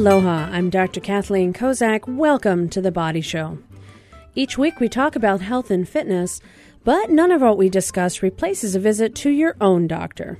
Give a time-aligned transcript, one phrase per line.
[0.00, 0.98] Aloha, I'm Dr.
[0.98, 2.08] Kathleen Kozak.
[2.08, 3.58] Welcome to The Body Show.
[4.34, 6.40] Each week we talk about health and fitness,
[6.84, 10.38] but none of what we discuss replaces a visit to your own doctor.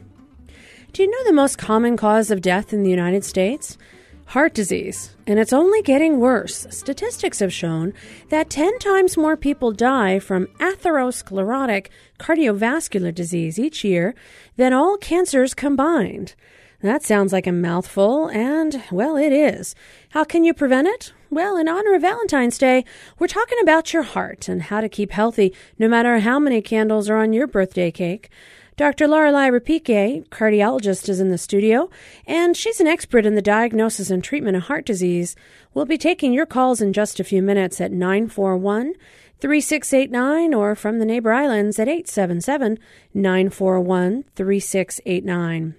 [0.94, 3.76] Do you know the most common cause of death in the United States?
[4.24, 6.66] Heart disease, and it's only getting worse.
[6.70, 7.92] Statistics have shown
[8.30, 11.88] that 10 times more people die from atherosclerotic
[12.18, 14.14] cardiovascular disease each year
[14.56, 16.34] than all cancers combined.
[16.82, 19.74] That sounds like a mouthful, and, well, it is.
[20.10, 21.12] How can you prevent it?
[21.28, 22.86] Well, in honor of Valentine's Day,
[23.18, 27.10] we're talking about your heart and how to keep healthy no matter how many candles
[27.10, 28.30] are on your birthday cake.
[28.78, 29.06] Dr.
[29.06, 31.90] Lorelei Repique, cardiologist, is in the studio,
[32.26, 35.36] and she's an expert in the diagnosis and treatment of heart disease.
[35.74, 38.94] We'll be taking your calls in just a few minutes at 941
[39.38, 42.78] 3689 or from the neighbor islands at 877
[43.12, 45.74] 941 3689.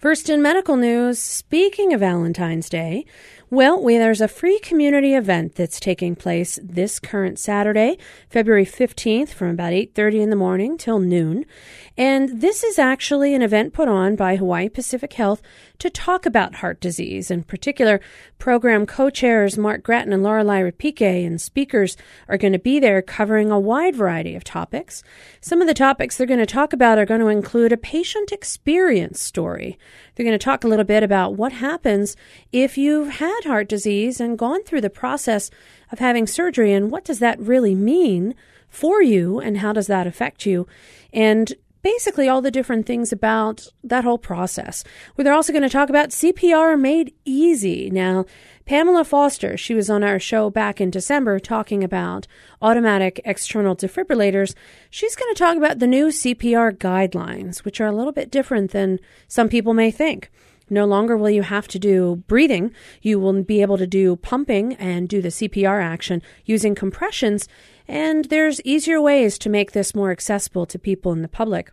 [0.00, 3.04] First in medical news, speaking of Valentine's Day,
[3.50, 7.98] well, we, there's a free community event that's taking place this current Saturday,
[8.30, 11.44] February 15th from about 8:30 in the morning till noon.
[12.00, 15.42] And this is actually an event put on by Hawaii Pacific Health
[15.80, 17.30] to talk about heart disease.
[17.30, 18.00] In particular,
[18.38, 23.50] program co-chairs Mark Grattan and Lorelei Repique and speakers are going to be there covering
[23.50, 25.02] a wide variety of topics.
[25.42, 28.32] Some of the topics they're going to talk about are going to include a patient
[28.32, 29.78] experience story.
[30.14, 32.16] They're going to talk a little bit about what happens
[32.50, 35.50] if you've had heart disease and gone through the process
[35.92, 38.34] of having surgery and what does that really mean
[38.70, 40.66] for you and how does that affect you.
[41.12, 44.84] And basically all the different things about that whole process.
[45.16, 47.90] Well, they're also going to talk about CPR made easy.
[47.90, 48.26] Now,
[48.66, 52.26] Pamela Foster, she was on our show back in December talking about
[52.62, 54.54] automatic external defibrillators.
[54.90, 58.70] She's going to talk about the new CPR guidelines, which are a little bit different
[58.70, 60.30] than some people may think.
[60.72, 62.72] No longer will you have to do breathing.
[63.02, 67.48] You will be able to do pumping and do the CPR action using compressions
[67.90, 71.72] and there's easier ways to make this more accessible to people in the public.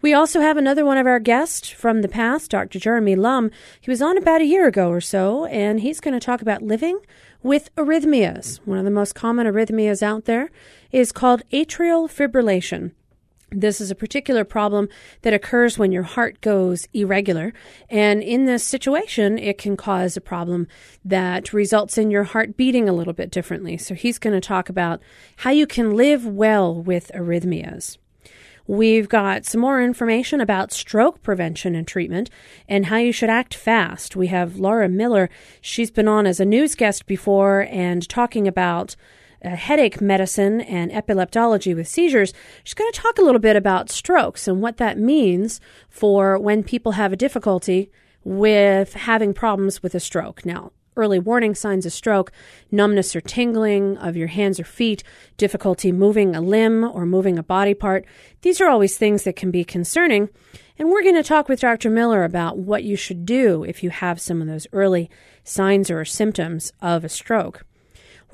[0.00, 2.78] We also have another one of our guests from the past, Dr.
[2.78, 3.50] Jeremy Lum.
[3.80, 6.62] He was on about a year ago or so, and he's going to talk about
[6.62, 6.98] living
[7.42, 8.58] with arrhythmias.
[8.64, 10.50] One of the most common arrhythmias out there
[10.90, 12.92] is called atrial fibrillation.
[13.54, 14.88] This is a particular problem
[15.22, 17.52] that occurs when your heart goes irregular.
[17.88, 20.66] And in this situation, it can cause a problem
[21.04, 23.76] that results in your heart beating a little bit differently.
[23.76, 25.00] So he's going to talk about
[25.36, 27.98] how you can live well with arrhythmias.
[28.66, 32.30] We've got some more information about stroke prevention and treatment
[32.66, 34.16] and how you should act fast.
[34.16, 35.28] We have Laura Miller.
[35.60, 38.96] She's been on as a news guest before and talking about
[39.50, 42.32] headache medicine and epileptology with seizures.
[42.62, 46.62] She's going to talk a little bit about strokes and what that means for when
[46.62, 47.90] people have a difficulty
[48.24, 50.46] with having problems with a stroke.
[50.46, 52.32] Now, early warning signs of stroke,
[52.70, 55.02] numbness or tingling of your hands or feet,
[55.36, 58.04] difficulty moving a limb or moving a body part.
[58.42, 60.28] These are always things that can be concerning.
[60.78, 61.90] And we're going to talk with Dr.
[61.90, 65.08] Miller about what you should do if you have some of those early
[65.44, 67.64] signs or symptoms of a stroke.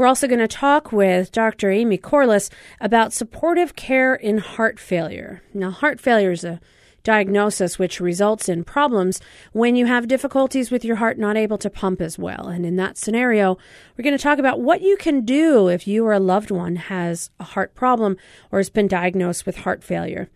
[0.01, 1.71] We're also going to talk with Dr.
[1.71, 2.49] Amy Corliss
[2.81, 5.43] about supportive care in heart failure.
[5.53, 6.59] Now, heart failure is a
[7.03, 9.21] diagnosis which results in problems
[9.53, 12.49] when you have difficulties with your heart not able to pump as well.
[12.49, 13.57] And in that scenario,
[13.97, 16.77] we're going to talk about what you can do if you or a loved one
[16.77, 18.17] has a heart problem
[18.51, 20.29] or has been diagnosed with heart failure.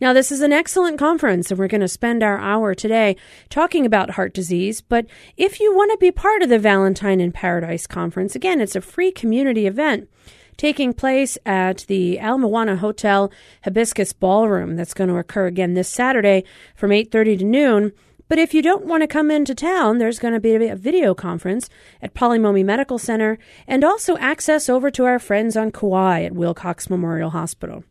[0.00, 3.16] Now, this is an excellent conference, and we're going to spend our hour today
[3.50, 4.80] talking about heart disease.
[4.80, 8.76] But if you want to be part of the Valentine in Paradise conference, again, it's
[8.76, 10.08] a free community event
[10.58, 13.32] taking place at the Ala Moana Hotel
[13.64, 14.76] Hibiscus Ballroom.
[14.76, 17.92] That's going to occur again this Saturday from 8:30 to noon.
[18.28, 21.14] But if you don't want to come into town, there's going to be a video
[21.14, 21.70] conference
[22.02, 26.90] at Pali Medical Center and also access over to our friends on Kauai at Wilcox
[26.90, 27.84] Memorial Hospital.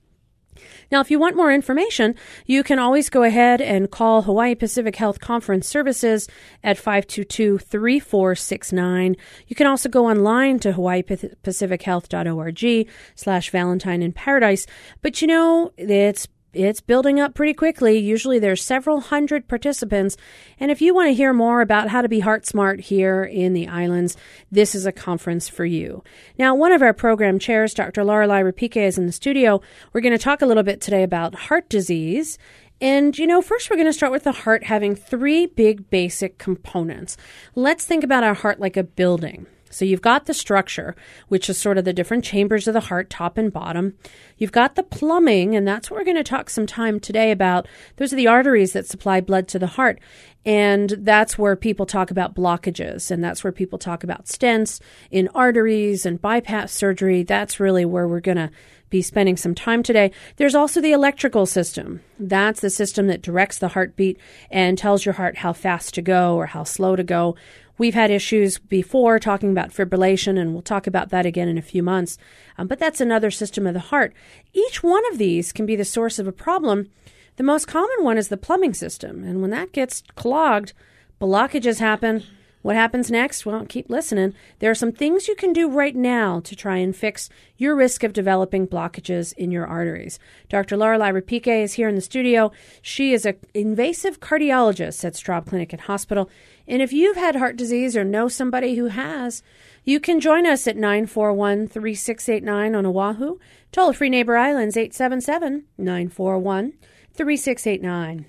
[0.91, 4.95] Now, if you want more information, you can always go ahead and call Hawaii Pacific
[4.95, 6.29] Health Conference Services
[6.63, 9.17] at 522 3469.
[9.47, 14.65] You can also go online to hawaiipacifichealth.org slash Valentine in Paradise.
[15.01, 17.97] But you know, it's it's building up pretty quickly.
[17.97, 20.17] Usually there's several hundred participants.
[20.59, 23.53] And if you want to hear more about how to be heart smart here in
[23.53, 24.17] the islands,
[24.51, 26.03] this is a conference for you.
[26.37, 28.03] Now, one of our program chairs, Dr.
[28.03, 29.61] Lorelei Repique, is in the studio.
[29.93, 32.37] We're going to talk a little bit today about heart disease.
[32.79, 36.37] And, you know, first we're going to start with the heart having three big basic
[36.37, 37.17] components.
[37.55, 39.47] Let's think about our heart like a building.
[39.69, 40.95] So you've got the structure,
[41.27, 43.93] which is sort of the different chambers of the heart, top and bottom.
[44.37, 47.67] You've got the plumbing, and that's what we're going to talk some time today about.
[47.97, 49.99] Those are the arteries that supply blood to the heart.
[50.45, 54.79] And that's where people talk about blockages, and that's where people talk about stents
[55.11, 57.23] in arteries and bypass surgery.
[57.23, 58.49] That's really where we're going to
[58.89, 60.11] be spending some time today.
[60.37, 62.01] There's also the electrical system.
[62.17, 64.17] That's the system that directs the heartbeat
[64.49, 67.35] and tells your heart how fast to go or how slow to go.
[67.77, 71.61] We've had issues before talking about fibrillation, and we'll talk about that again in a
[71.61, 72.17] few months.
[72.57, 74.13] Um, but that's another system of the heart.
[74.53, 76.89] Each one of these can be the source of a problem.
[77.35, 80.73] The most common one is the plumbing system, and when that gets clogged,
[81.21, 82.23] blockages happen.
[82.63, 83.45] What happens next?
[83.45, 84.33] Well, keep listening.
[84.59, 88.03] There are some things you can do right now to try and fix your risk
[88.03, 90.19] of developing blockages in your arteries.
[90.49, 90.75] Dr.
[90.75, 92.51] Lorelei Repique is here in the studio.
[92.81, 96.29] She is an invasive cardiologist at Straub Clinic and Hospital.
[96.67, 99.41] And if you've had heart disease or know somebody who has,
[99.85, 103.39] you can join us at 941 3689 on Oahu.
[103.71, 106.73] Toll free Neighbor Islands 877 941
[107.13, 108.25] 3689.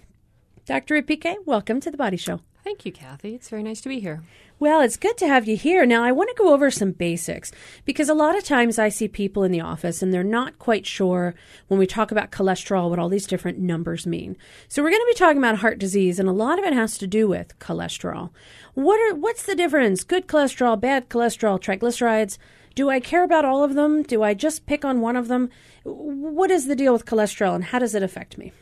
[0.64, 1.02] Dr.
[1.02, 2.40] Repique, welcome to the Body Show.
[2.62, 3.34] Thank you, Kathy.
[3.34, 4.22] It's very nice to be here.
[4.60, 5.86] Well, it's good to have you here.
[5.86, 7.52] Now, I want to go over some basics
[7.84, 10.84] because a lot of times I see people in the office and they're not quite
[10.84, 11.36] sure
[11.68, 14.36] when we talk about cholesterol what all these different numbers mean.
[14.66, 16.98] So, we're going to be talking about heart disease, and a lot of it has
[16.98, 18.30] to do with cholesterol.
[18.74, 20.02] What are what's the difference?
[20.02, 22.36] Good cholesterol, bad cholesterol, triglycerides?
[22.74, 24.02] Do I care about all of them?
[24.02, 25.50] Do I just pick on one of them?
[25.84, 28.52] What is the deal with cholesterol and how does it affect me?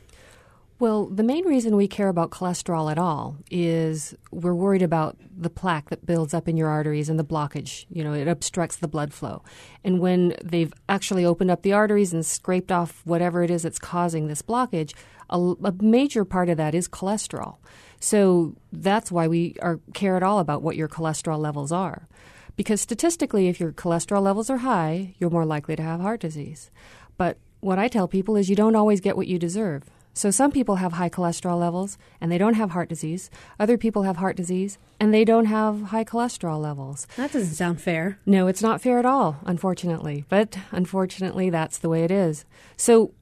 [0.78, 5.49] Well, the main reason we care about cholesterol at all is we're worried about the
[5.49, 7.87] plaque that builds up in your arteries and the blockage.
[7.88, 9.43] You know, it obstructs the blood flow.
[9.84, 13.78] And when they've actually opened up the arteries and scraped off whatever it is that's
[13.78, 14.93] causing this blockage,
[15.31, 17.56] a, a major part of that is cholesterol.
[17.99, 22.06] So that's why we are care at all about what your cholesterol levels are.
[22.55, 26.70] Because statistically, if your cholesterol levels are high, you're more likely to have heart disease.
[27.17, 29.84] But what I tell people is you don't always get what you deserve.
[30.16, 33.28] So some people have high cholesterol levels and they don't have heart disease.
[33.60, 37.06] Other people have heart disease and they don't have high cholesterol levels.
[37.18, 38.18] That doesn't sound fair.
[38.24, 40.24] No, it's not fair at all, unfortunately.
[40.30, 42.46] But unfortunately, that's the way it is.
[42.78, 43.12] So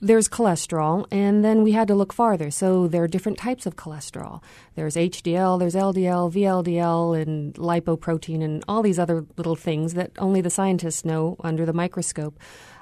[0.00, 2.50] there's cholesterol, and then we had to look farther.
[2.50, 4.42] So there are different types of cholesterol.
[4.74, 10.40] There's HDL, there's LDL, VLDL, and lipoprotein, and all these other little things that only
[10.40, 12.36] the scientists know under the microscope.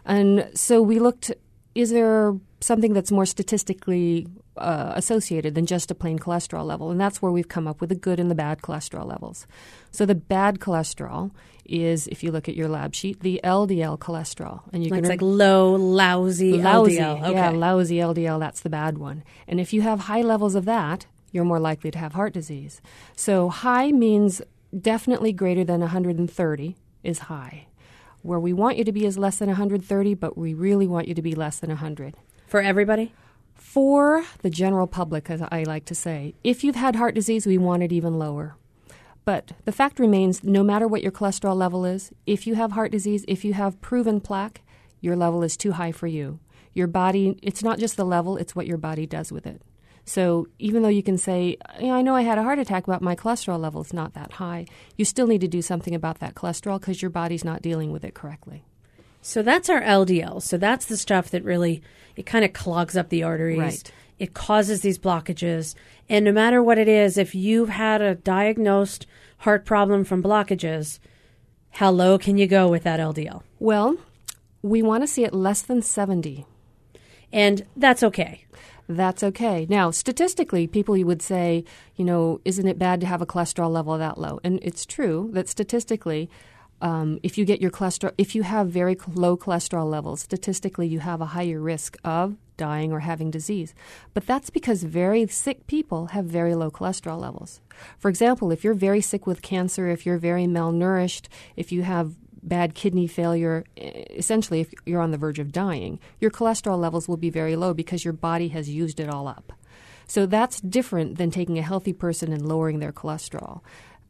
[0.07, 1.31] And so we looked
[1.81, 6.91] is there something that's more statistically uh, associated than just a plain cholesterol level?
[6.91, 9.47] And that's where we've come up with the good and the bad cholesterol levels.
[9.91, 11.31] So the bad cholesterol
[11.65, 15.09] is, if you look at your lab sheet, the LDL cholesterol, and you can it's
[15.09, 17.23] like low, lousy, lousy LDL.
[17.23, 17.33] Okay.
[17.33, 18.41] Yeah, lousy LDL.
[18.41, 19.23] That's the bad one.
[19.47, 22.81] And if you have high levels of that, you're more likely to have heart disease.
[23.15, 24.43] So high means
[24.79, 27.67] definitely greater than 130 is high
[28.23, 31.15] where we want you to be is less than 130, but we really want you
[31.15, 32.15] to be less than 100.
[32.47, 33.13] For everybody?
[33.55, 36.35] For the general public, as I like to say.
[36.43, 38.57] If you've had heart disease, we want it even lower.
[39.25, 42.91] But the fact remains no matter what your cholesterol level is, if you have heart
[42.91, 44.63] disease, if you have proven plaque,
[45.01, 46.41] your level is too high for you.
[46.73, 49.63] Your body, it's not just the level, it's what your body does with it.
[50.05, 53.15] So even though you can say, I know I had a heart attack, but my
[53.15, 54.67] cholesterol level is not that high,
[54.97, 58.05] you still need to do something about that cholesterol because your body's not dealing with
[58.05, 58.65] it correctly.
[59.23, 60.43] So that's our LDL.
[60.43, 61.83] So that's the stuff that really
[62.17, 63.59] it kind of clogs up the arteries.
[63.59, 63.93] Right.
[64.19, 65.75] It causes these blockages.
[66.09, 69.07] And no matter what it is, if you've had a diagnosed
[69.39, 70.99] heart problem from blockages,
[71.71, 73.43] how low can you go with that LDL?
[73.59, 73.97] Well,
[74.63, 76.45] we want to see it less than 70.
[77.33, 78.45] And that's okay
[78.97, 79.67] that's okay.
[79.69, 81.65] Now, statistically, people you would say,
[81.97, 84.41] you know, isn't it bad to have a cholesterol level that low?
[84.43, 86.31] And it's true that statistically,
[86.83, 91.01] um, if you get your cholesterol, if you have very low cholesterol levels, statistically, you
[91.01, 93.75] have a higher risk of dying or having disease.
[94.13, 97.61] But that's because very sick people have very low cholesterol levels.
[97.99, 102.15] For example, if you're very sick with cancer, if you're very malnourished, if you have
[102.43, 107.17] bad kidney failure, essentially, if you're on the verge of dying, your cholesterol levels will
[107.17, 109.53] be very low because your body has used it all up.
[110.07, 113.61] So that's different than taking a healthy person and lowering their cholesterol.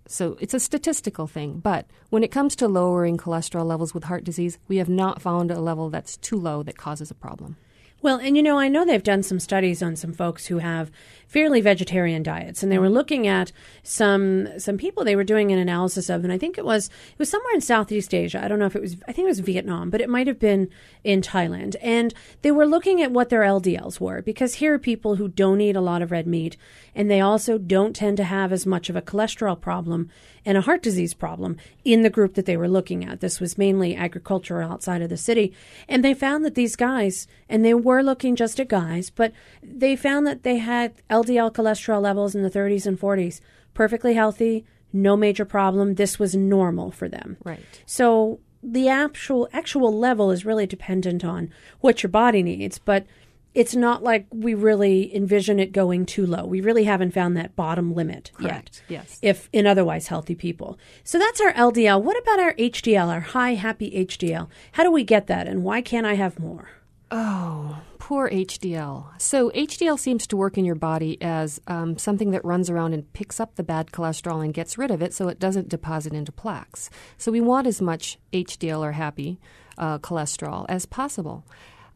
[0.07, 1.59] So it's a statistical thing.
[1.59, 5.51] But when it comes to lowering cholesterol levels with heart disease, we have not found
[5.51, 7.57] a level that's too low that causes a problem.
[8.03, 10.91] Well, and you know, I know they've done some studies on some folks who have
[11.31, 13.53] fairly vegetarian diets, and they were looking at
[13.85, 17.19] some some people they were doing an analysis of, and I think it was it
[17.19, 18.45] was somewhere in Southeast Asia.
[18.45, 20.41] I don't know if it was I think it was Vietnam, but it might have
[20.41, 20.69] been
[21.05, 25.17] in Thailand, and they were looking at what their LDLs were because here are people
[25.17, 26.57] who don't eat a lot of red meat,
[26.97, 30.11] and they also don't tend to have as much of a cholesterol problem
[30.45, 33.21] and a heart disease problem in the group that they were looking at.
[33.21, 35.55] This was mainly agricultural outside of the city,
[35.89, 39.33] and they found that these guys, and they were looking just at guys, but
[39.63, 43.41] they found that they had LDL cholesterol levels in the 30s and 40s,
[43.75, 45.95] perfectly healthy, no major problem.
[45.95, 47.37] This was normal for them.
[47.45, 47.65] Right.
[47.87, 51.50] So the actual actual level is really dependent on
[51.81, 53.07] what your body needs, but
[53.53, 56.45] it's not like we really envision it going too low.
[56.45, 58.83] We really haven't found that bottom limit Correct.
[58.89, 59.00] yet.
[59.00, 59.19] Yes.
[59.23, 60.79] If in otherwise healthy people.
[61.03, 62.00] So that's our LDL.
[62.03, 64.49] What about our HDL, our high happy HDL?
[64.73, 66.71] How do we get that and why can't I have more?
[67.12, 69.21] Oh, poor HDL.
[69.21, 73.12] So, HDL seems to work in your body as um, something that runs around and
[73.12, 76.31] picks up the bad cholesterol and gets rid of it so it doesn't deposit into
[76.31, 76.88] plaques.
[77.19, 79.40] So, we want as much HDL or happy
[79.76, 81.45] uh, cholesterol as possible.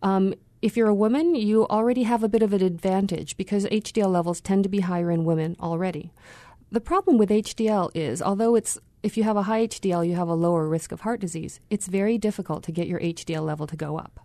[0.02, 4.10] Um, if you're a woman, you already have a bit of an advantage because HDL
[4.10, 6.12] levels tend to be higher in women already.
[6.72, 10.28] The problem with HDL is, although it's if you have a high HDL, you have
[10.28, 11.60] a lower risk of heart disease.
[11.68, 14.23] It's very difficult to get your HDL level to go up.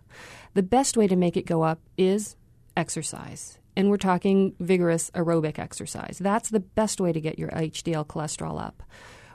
[0.54, 2.36] The best way to make it go up is
[2.76, 3.58] exercise.
[3.76, 6.18] And we're talking vigorous aerobic exercise.
[6.18, 8.82] That's the best way to get your HDL cholesterol up.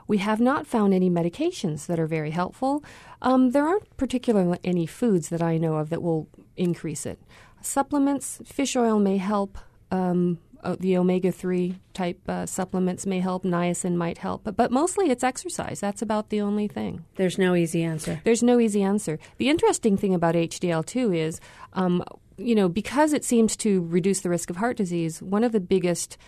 [0.08, 2.84] We have not found any medications that are very helpful.
[3.22, 7.18] Um, there aren't particularly any foods that I know of that will increase it.
[7.60, 9.58] Supplements, fish oil may help.
[9.90, 10.38] Um,
[10.74, 15.22] the omega 3 type uh, supplements may help, niacin might help, but, but mostly it's
[15.22, 15.80] exercise.
[15.80, 17.04] That's about the only thing.
[17.14, 18.20] There's no easy answer.
[18.24, 19.18] There's no easy answer.
[19.36, 21.40] The interesting thing about HDL two is,
[21.74, 22.02] um,
[22.36, 25.60] you know, because it seems to reduce the risk of heart disease, one of the
[25.60, 26.18] biggest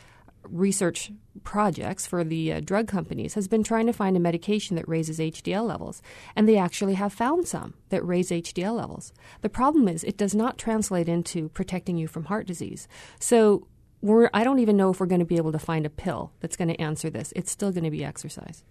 [0.50, 1.10] research
[1.44, 5.18] projects for the uh, drug companies has been trying to find a medication that raises
[5.18, 6.02] HDL levels.
[6.34, 9.12] And they actually have found some that raise HDL levels.
[9.42, 12.88] The problem is it does not translate into protecting you from heart disease.
[13.20, 13.66] So
[14.00, 16.32] we're, I don't even know if we're going to be able to find a pill
[16.40, 17.32] that's going to answer this.
[17.34, 18.62] It's still going to be exercise.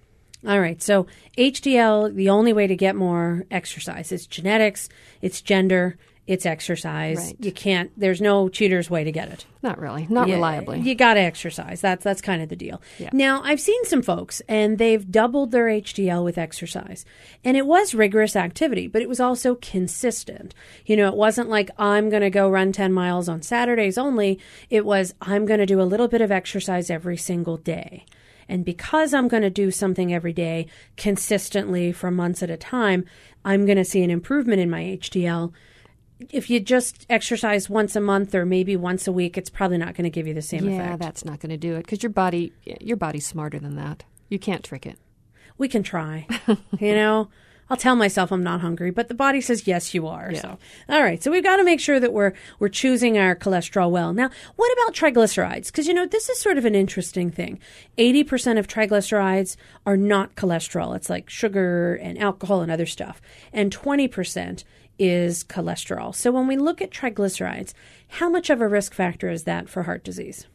[0.46, 0.82] All right.
[0.82, 1.08] So
[1.38, 4.88] HDL, the only way to get more exercise is genetics,
[5.22, 7.18] it's gender, it's exercise.
[7.18, 7.36] Right.
[7.40, 7.90] You can't.
[7.98, 9.46] There's no cheater's way to get it.
[9.64, 10.82] Not really, not reliably.
[10.82, 11.80] You got to exercise.
[11.80, 12.82] That's that's kind of the deal.
[13.00, 13.10] Yeah.
[13.14, 17.06] Now, I've seen some folks and they've doubled their HDL with exercise.
[17.46, 20.54] And it was rigorous activity, but it was also consistent.
[20.86, 24.40] You know, it wasn't like I'm going to go run 10 miles on Saturdays only.
[24.70, 28.06] It was I'm going to do a little bit of exercise every single day.
[28.50, 33.06] And because I'm going to do something every day consistently for months at a time,
[33.44, 35.54] I'm going to see an improvement in my HDL
[36.30, 39.96] if you just exercise once a month or maybe once a week, it's probably not
[39.96, 40.90] going to give you the same yeah, effect.
[40.90, 44.04] Yeah, that's not going to do it because your body, your body's smarter than that.
[44.30, 44.98] You can't trick it.
[45.58, 46.28] We can try.
[46.80, 47.30] you know,
[47.70, 50.32] I'll tell myself I'm not hungry, but the body says yes, you are.
[50.32, 50.42] Yeah.
[50.42, 50.58] So,
[50.90, 51.22] all right.
[51.22, 54.14] So we've got to make sure that we're we're choosing our cholesterol well.
[54.14, 55.68] Now, what about triglycerides?
[55.68, 57.60] Because you know this is sort of an interesting thing.
[57.98, 60.96] Eighty percent of triglycerides are not cholesterol.
[60.96, 63.22] It's like sugar and alcohol and other stuff,
[63.52, 64.64] and twenty percent
[65.00, 66.14] is cholesterol.
[66.14, 67.74] So when we look at triglycerides,
[68.08, 70.48] how much of a risk factor is that for heart disease?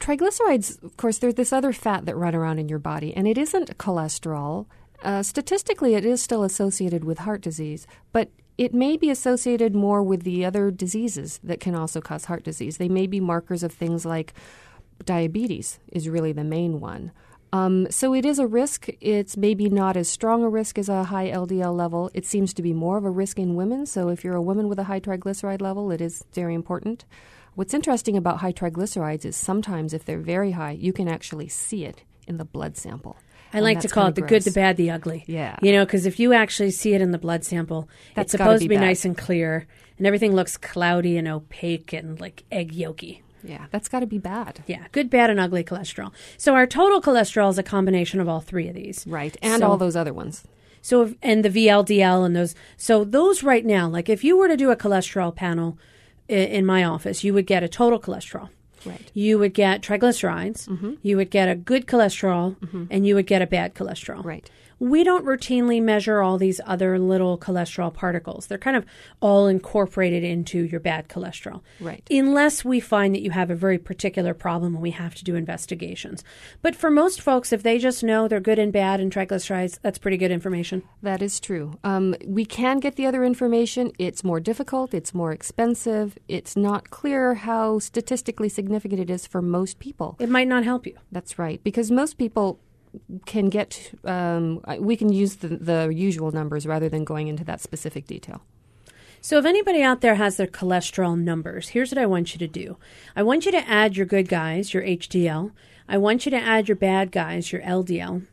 [0.00, 3.38] Triglycerides, of course, there's this other fat that run around in your body, and it
[3.38, 4.66] isn't cholesterol.
[5.02, 10.02] Uh, statistically, it is still associated with heart disease, but it may be associated more
[10.02, 12.78] with the other diseases that can also cause heart disease.
[12.78, 14.32] They may be markers of things like
[15.04, 17.12] diabetes, is really the main one.
[17.56, 18.88] Um, so it is a risk.
[19.00, 22.10] It's maybe not as strong a risk as a high LDL level.
[22.14, 23.86] It seems to be more of a risk in women.
[23.86, 27.04] So if you're a woman with a high triglyceride level, it is very important.
[27.54, 31.84] What's interesting about high triglycerides is sometimes if they're very high, you can actually see
[31.84, 33.16] it in the blood sample.
[33.52, 35.24] I And like to call it the good, the bad, the ugly.
[35.26, 35.56] Yeah.
[35.62, 38.60] You know, because if you actually see it in the blood sample, That's it's supposed
[38.60, 38.82] be to be bad.
[38.82, 43.22] nice and clear, and everything looks cloudy and opaque and like egg yolky.
[43.46, 44.60] Yeah, that's got to be bad.
[44.66, 46.12] Yeah, good, bad, and ugly cholesterol.
[46.36, 49.04] So our total cholesterol is a combination of all three of these.
[49.06, 49.36] Right.
[49.42, 50.44] And So- all those other ones.
[50.82, 52.54] So if, and the VLDL and those.
[52.76, 55.78] So those right now, like if you were to do a cholesterol panel
[56.30, 58.50] i- in my office, you would get a total cholesterol.
[58.84, 59.10] Right.
[59.12, 60.68] You would get triglycerides.
[60.68, 60.92] Mm-hmm.
[61.02, 62.84] You would get a good cholesterol, mm-hmm.
[62.88, 64.24] and you would get a bad cholesterol.
[64.24, 64.48] Right.
[64.78, 68.46] We don't routinely measure all these other little cholesterol particles.
[68.46, 68.84] They're kind of
[69.20, 71.62] all incorporated into your bad cholesterol.
[71.80, 72.06] Right.
[72.10, 75.34] Unless we find that you have a very particular problem and we have to do
[75.34, 76.22] investigations.
[76.62, 79.98] But for most folks, if they just know they're good and bad in triglycerides, that's
[79.98, 80.82] pretty good information.
[81.02, 81.78] That is true.
[81.82, 83.92] Um, we can get the other information.
[83.98, 89.40] It's more difficult, it's more expensive, it's not clear how statistically significant it is for
[89.40, 90.16] most people.
[90.18, 90.96] It might not help you.
[91.10, 92.60] That's right, because most people
[93.24, 97.60] can get, um, we can use the, the usual numbers rather than going into that
[97.60, 98.42] specific detail.
[99.20, 102.46] So, if anybody out there has their cholesterol numbers, here's what I want you to
[102.46, 102.76] do
[103.16, 105.50] I want you to add your good guys, your HDL.
[105.88, 108.26] I want you to add your bad guys, your LDL.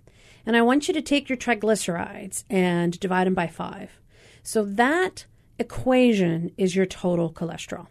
[0.46, 4.00] And I want you to take your triglycerides and divide them by five.
[4.44, 5.26] So, that
[5.58, 7.88] equation is your total cholesterol.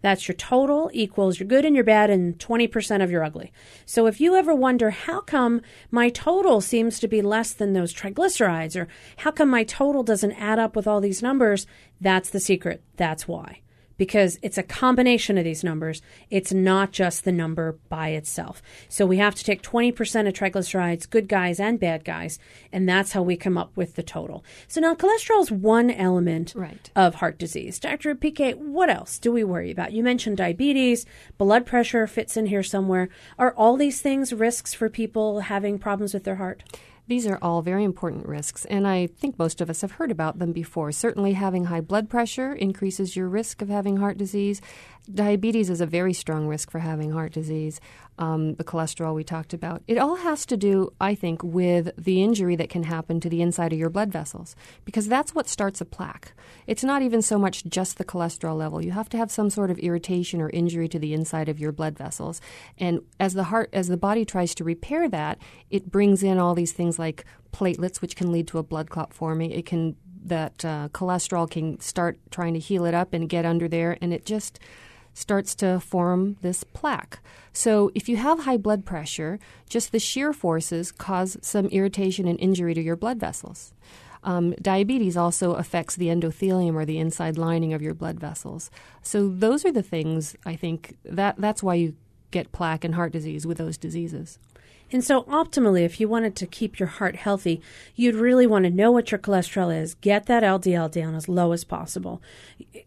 [0.00, 3.52] That's your total equals your good and your bad and 20% of your ugly.
[3.84, 7.94] So if you ever wonder, how come my total seems to be less than those
[7.94, 8.88] triglycerides, or
[9.18, 11.66] how come my total doesn't add up with all these numbers,
[12.00, 12.82] that's the secret.
[12.96, 13.60] That's why
[13.98, 16.00] because it's a combination of these numbers.
[16.30, 18.62] It's not just the number by itself.
[18.88, 19.92] So we have to take 20%
[20.26, 22.38] of triglycerides, good guys and bad guys,
[22.72, 24.44] and that's how we come up with the total.
[24.66, 26.90] So now cholesterol is one element right.
[26.96, 27.78] of heart disease.
[27.78, 28.14] Dr.
[28.14, 29.92] Repique, what else do we worry about?
[29.92, 31.04] You mentioned diabetes,
[31.36, 33.08] blood pressure fits in here somewhere.
[33.38, 36.62] Are all these things risks for people having problems with their heart?
[37.08, 40.38] These are all very important risks, and I think most of us have heard about
[40.38, 40.92] them before.
[40.92, 44.60] Certainly, having high blood pressure increases your risk of having heart disease.
[45.12, 47.80] Diabetes is a very strong risk for having heart disease
[48.18, 49.82] um, the cholesterol we talked about.
[49.86, 53.40] It all has to do, I think, with the injury that can happen to the
[53.40, 56.32] inside of your blood vessels, because that's what starts a plaque.
[56.66, 58.84] It's not even so much just the cholesterol level.
[58.84, 61.72] You have to have some sort of irritation or injury to the inside of your
[61.72, 62.40] blood vessels,
[62.76, 65.38] and as the heart, as the body tries to repair that,
[65.70, 69.14] it brings in all these things like platelets, which can lead to a blood clot
[69.14, 69.52] forming.
[69.52, 73.68] It can that uh, cholesterol can start trying to heal it up and get under
[73.68, 74.58] there, and it just
[75.18, 77.18] starts to form this plaque.
[77.52, 82.38] So, if you have high blood pressure, just the shear forces cause some irritation and
[82.38, 83.72] injury to your blood vessels.
[84.22, 88.70] Um, diabetes also affects the endothelium or the inside lining of your blood vessels.
[89.02, 91.94] So, those are the things I think that that's why you
[92.30, 94.38] get plaque and heart disease with those diseases.
[94.90, 97.60] And so, optimally, if you wanted to keep your heart healthy,
[97.94, 101.52] you'd really want to know what your cholesterol is, get that LDL down as low
[101.52, 102.22] as possible.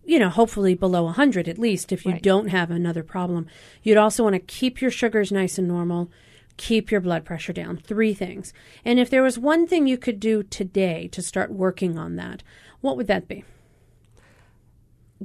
[0.03, 2.21] You know, hopefully below 100 at least if you right.
[2.21, 3.45] don't have another problem.
[3.83, 6.10] You'd also want to keep your sugars nice and normal,
[6.57, 7.77] keep your blood pressure down.
[7.77, 8.51] Three things.
[8.83, 12.41] And if there was one thing you could do today to start working on that,
[12.81, 13.43] what would that be?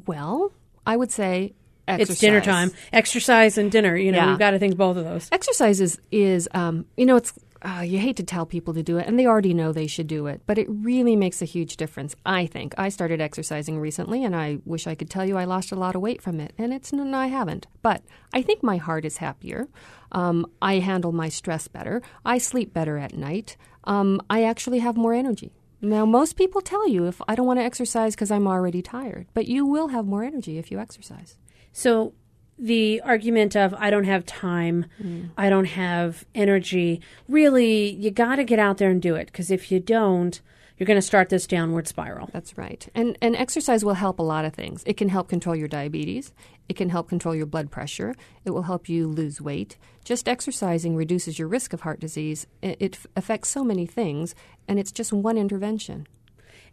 [0.04, 0.52] Well,
[0.84, 1.54] I would say
[1.88, 2.10] Exercise.
[2.10, 2.72] It's dinner time.
[2.92, 3.96] Exercise and dinner.
[3.96, 4.30] You know, Yeah.
[4.30, 5.28] we've got to think both of those.
[5.32, 8.98] Exercise is, is um, you know, it's uh, you hate to tell people to do
[8.98, 11.76] it, and they already know they should do it, but it really makes a huge
[11.78, 12.14] difference.
[12.24, 15.72] I think I started exercising recently, and I wish I could tell you I lost
[15.72, 17.66] a lot of weight from it, and it's no, I haven't.
[17.82, 19.68] But I think my heart is happier.
[20.12, 22.02] Um, I handle my stress better.
[22.24, 23.56] I sleep better at night.
[23.84, 25.52] Um, I actually have more energy.
[25.80, 29.26] Now, most people tell you if I don't want to exercise because I'm already tired,
[29.34, 31.36] but you will have more energy if you exercise.
[31.76, 32.14] So
[32.58, 35.28] the argument of I don't have time, mm.
[35.36, 39.50] I don't have energy, really, you got to get out there and do it because
[39.50, 40.40] if you don't,
[40.78, 42.30] you're going to start this downward spiral.
[42.32, 42.88] That's right.
[42.94, 44.84] And and exercise will help a lot of things.
[44.86, 46.32] It can help control your diabetes.
[46.66, 48.14] It can help control your blood pressure.
[48.46, 49.76] It will help you lose weight.
[50.02, 52.46] Just exercising reduces your risk of heart disease.
[52.62, 54.34] It, it affects so many things,
[54.66, 56.06] and it's just one intervention.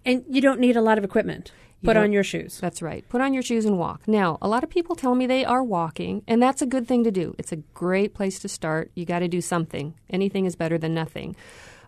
[0.06, 1.52] And you don't need a lot of equipment.
[1.84, 2.60] You Put on your shoes.
[2.62, 3.04] That's right.
[3.10, 4.08] Put on your shoes and walk.
[4.08, 7.04] Now, a lot of people tell me they are walking, and that's a good thing
[7.04, 7.36] to do.
[7.38, 8.90] It's a great place to start.
[8.96, 9.94] You got to do something.
[10.10, 11.36] Anything is better than nothing.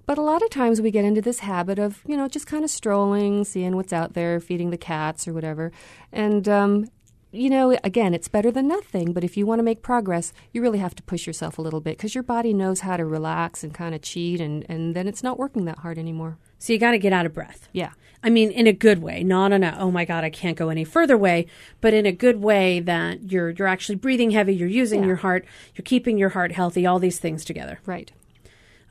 [0.05, 2.65] But a lot of times we get into this habit of, you know, just kind
[2.65, 5.71] of strolling, seeing what's out there, feeding the cats or whatever.
[6.11, 6.89] And, um,
[7.31, 9.13] you know, again, it's better than nothing.
[9.13, 11.79] But if you want to make progress, you really have to push yourself a little
[11.79, 15.07] bit because your body knows how to relax and kind of cheat, and, and then
[15.07, 16.37] it's not working that hard anymore.
[16.59, 17.67] So you got to get out of breath.
[17.73, 17.91] Yeah.
[18.23, 20.69] I mean, in a good way, not in a oh my god, I can't go
[20.69, 21.45] any further way,
[21.79, 25.07] but in a good way that you're you're actually breathing heavy, you're using Yeah.
[25.07, 27.79] your heart, you're keeping your heart healthy, all these things together.
[27.85, 28.11] Right.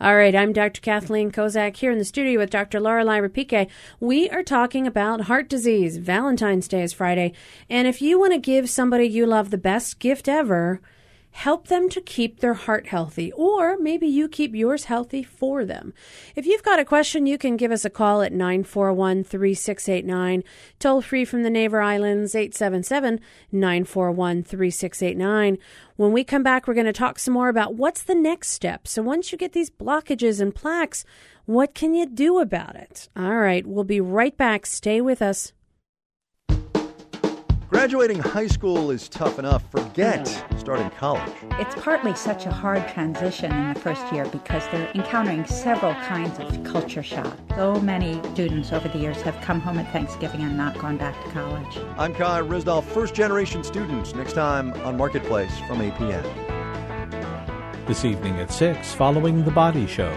[0.01, 0.81] All right, I'm Dr.
[0.81, 2.81] Kathleen Kozak here in the studio with Dr.
[2.81, 3.69] Lorelei Repique.
[4.01, 5.97] We are talking about heart disease.
[5.99, 7.33] Valentine's Day is Friday,
[7.71, 10.81] and if you want to give somebody you love the best gift ever,
[11.35, 15.93] help them to keep their heart healthy, or maybe you keep yours healthy for them.
[16.37, 20.45] If you've got a question, you can give us a call at 941 3689,
[20.79, 23.19] toll free from the Neighbor Islands, 877
[23.51, 25.59] 941 3689.
[25.97, 28.87] When we come back, we're going to talk some more about what's the next step.
[28.87, 31.05] So once you get these blockages and plaques,
[31.47, 33.09] what can you do about it?
[33.17, 34.67] All right, we'll be right back.
[34.67, 35.53] Stay with us.
[37.75, 39.69] Graduating high school is tough enough.
[39.69, 41.33] Forget starting college.
[41.59, 46.39] It's partly such a hard transition in the first year because they're encountering several kinds
[46.39, 47.37] of culture shock.
[47.57, 51.21] So many students over the years have come home at Thanksgiving and not gone back
[51.25, 51.79] to college.
[51.99, 54.15] I'm Kai Ryssdal, first generation students.
[54.15, 56.23] Next time on Marketplace from APM.
[57.89, 60.17] This evening at 6, following The Body Show.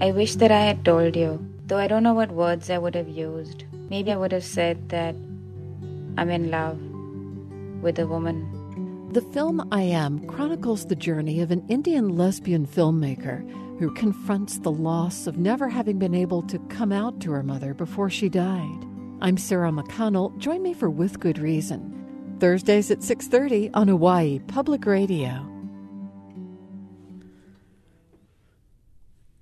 [0.00, 2.94] I wish that I had told you, though I don't know what words I would
[2.94, 3.64] have used.
[3.88, 5.14] Maybe I would have said that
[6.16, 6.78] I'm in love
[7.82, 9.10] with a woman.
[9.12, 14.72] The film I Am chronicles the journey of an Indian lesbian filmmaker who confronts the
[14.72, 18.86] loss of never having been able to come out to her mother before she died.
[19.20, 20.36] I'm Sarah McConnell.
[20.38, 22.36] Join me for With Good Reason.
[22.40, 25.53] Thursdays at 6:30 on Hawaii Public Radio.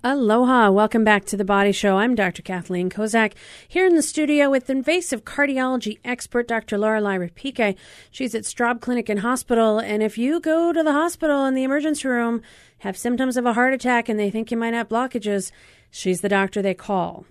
[0.04, 0.68] Aloha.
[0.68, 1.98] Welcome back to the Body Show.
[1.98, 2.42] I'm Dr.
[2.42, 3.34] Kathleen Kozak
[3.68, 6.76] here in the studio with invasive cardiology expert Dr.
[6.76, 7.76] Lorelei Repique.
[8.10, 9.78] She's at Straub Clinic and Hospital.
[9.78, 12.42] And if you go to the hospital in the emergency room,
[12.78, 15.52] have symptoms of a heart attack, and they think you might have blockages,
[15.88, 17.24] she's the doctor they call.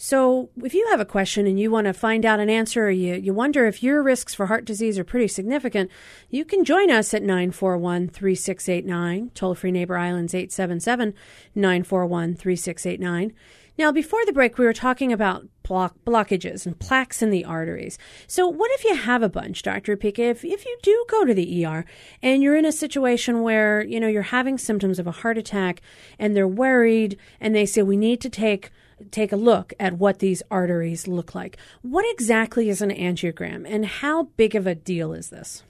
[0.00, 2.90] So, if you have a question and you want to find out an answer, or
[2.90, 5.90] you, you wonder if your risks for heart disease are pretty significant,
[6.30, 11.14] you can join us at 941 3689, toll free Neighbor Islands 877
[11.56, 13.34] 941 3689.
[13.76, 17.98] Now, before the break, we were talking about block, blockages and plaques in the arteries.
[18.28, 19.96] So, what if you have a bunch, Dr.
[19.96, 20.20] Repique?
[20.20, 21.84] If, if you do go to the ER
[22.22, 25.82] and you're in a situation where, you know, you're having symptoms of a heart attack
[26.20, 28.70] and they're worried and they say, we need to take
[29.10, 31.56] take a look at what these arteries look like.
[31.82, 35.62] What exactly is an angiogram and how big of a deal is this?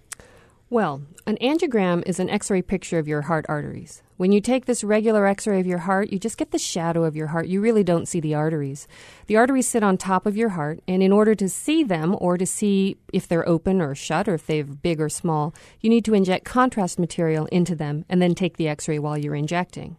[0.70, 4.02] Well, an angiogram is an x ray picture of your heart arteries.
[4.18, 7.04] When you take this regular x ray of your heart, you just get the shadow
[7.04, 7.46] of your heart.
[7.46, 8.86] You really don't see the arteries.
[9.28, 12.36] The arteries sit on top of your heart, and in order to see them or
[12.36, 16.04] to see if they're open or shut or if they're big or small, you need
[16.04, 19.96] to inject contrast material into them and then take the x ray while you're injecting.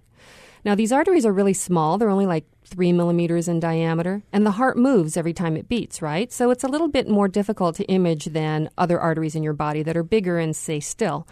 [0.63, 1.97] Now, these arteries are really small.
[1.97, 6.01] They're only like three millimeters in diameter, and the heart moves every time it beats,
[6.01, 6.31] right?
[6.31, 9.83] So it's a little bit more difficult to image than other arteries in your body
[9.83, 11.27] that are bigger and stay still.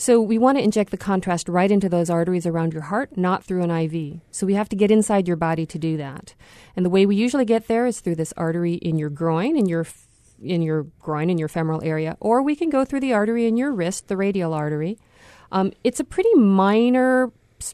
[0.00, 3.42] So we want to inject the contrast right into those arteries around your heart, not
[3.42, 4.20] through an IV.
[4.30, 6.34] So we have to get inside your body to do that.
[6.76, 9.66] And the way we usually get there is through this artery in your groin, in
[9.66, 9.86] your
[10.40, 13.56] in your groin, in your femoral area, or we can go through the artery in
[13.56, 14.96] your wrist, the radial artery.
[15.50, 17.32] Um, it's a pretty minor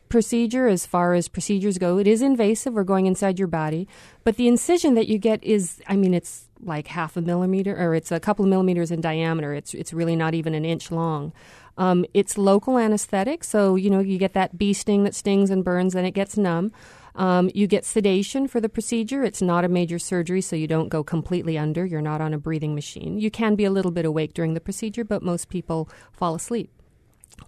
[0.08, 1.98] procedure as far as procedures go.
[1.98, 2.74] It is invasive.
[2.74, 3.88] We're going inside your body.
[4.24, 7.94] But the incision that you get is, I mean, it's like half a millimeter or
[7.94, 9.52] it's a couple of millimeters in diameter.
[9.54, 11.32] It's, it's really not even an inch long.
[11.76, 15.64] Um, it's local anesthetic, so you know you get that bee sting that stings and
[15.64, 16.72] burns, and it gets numb.
[17.16, 19.22] Um, you get sedation for the procedure.
[19.22, 21.84] It's not a major surgery, so you don't go completely under.
[21.84, 23.18] You're not on a breathing machine.
[23.18, 26.70] You can be a little bit awake during the procedure, but most people fall asleep.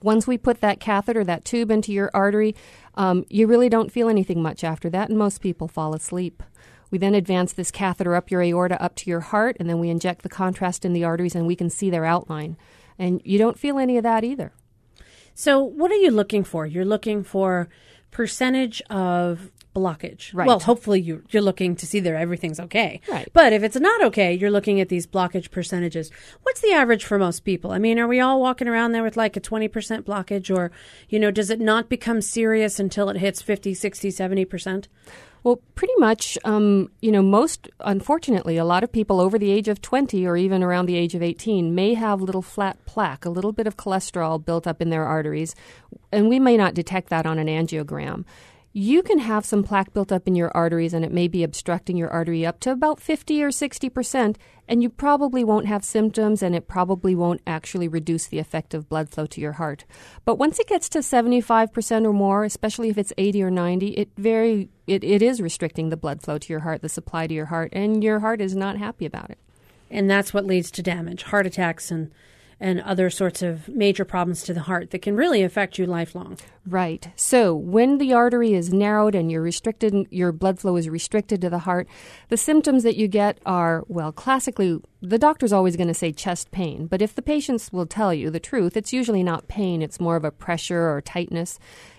[0.02, 2.54] Once we put that catheter, that tube into your artery,
[2.94, 6.42] um, you really don't feel anything much after that, and most people fall asleep.
[6.90, 9.90] We then advance this catheter up your aorta up to your heart, and then we
[9.90, 12.56] inject the contrast in the arteries, and we can see their outline.
[12.98, 14.52] And you don't feel any of that either.
[15.34, 16.64] So, what are you looking for?
[16.64, 17.68] You're looking for
[18.10, 20.34] percentage of blockage.
[20.34, 20.46] Right.
[20.46, 23.00] Well, hopefully you, you're looking to see that everything's okay.
[23.08, 23.28] Right.
[23.32, 26.10] But if it's not okay, you're looking at these blockage percentages.
[26.42, 27.72] What's the average for most people?
[27.72, 29.68] I mean, are we all walking around there with like a 20%
[30.02, 30.70] blockage or,
[31.08, 34.86] you know, does it not become serious until it hits 50, 60, 70%?
[35.46, 39.68] Well, pretty much, um, you know, most, unfortunately, a lot of people over the age
[39.68, 43.30] of 20 or even around the age of 18 may have little flat plaque, a
[43.30, 45.54] little bit of cholesterol built up in their arteries,
[46.10, 48.24] and we may not detect that on an angiogram
[48.78, 51.96] you can have some plaque built up in your arteries and it may be obstructing
[51.96, 54.36] your artery up to about 50 or 60%,
[54.68, 59.08] and you probably won't have symptoms and it probably won't actually reduce the effective blood
[59.08, 59.86] flow to your heart.
[60.26, 64.10] But once it gets to 75% or more, especially if it's 80 or 90, it
[64.18, 67.46] very it, it is restricting the blood flow to your heart, the supply to your
[67.46, 69.38] heart, and your heart is not happy about it.
[69.90, 72.12] And that's what leads to damage, heart attacks and
[72.58, 76.38] and other sorts of major problems to the heart that can really affect you lifelong.
[76.66, 77.08] Right.
[77.14, 81.50] So when the artery is narrowed and you're restricted, your blood flow is restricted to
[81.50, 81.86] the heart,
[82.28, 86.50] the symptoms that you get are, well, classically, the doctor's always going to say chest
[86.50, 86.86] pain.
[86.86, 90.16] But if the patients will tell you the truth, it's usually not pain, it's more
[90.16, 91.58] of a pressure or tightness.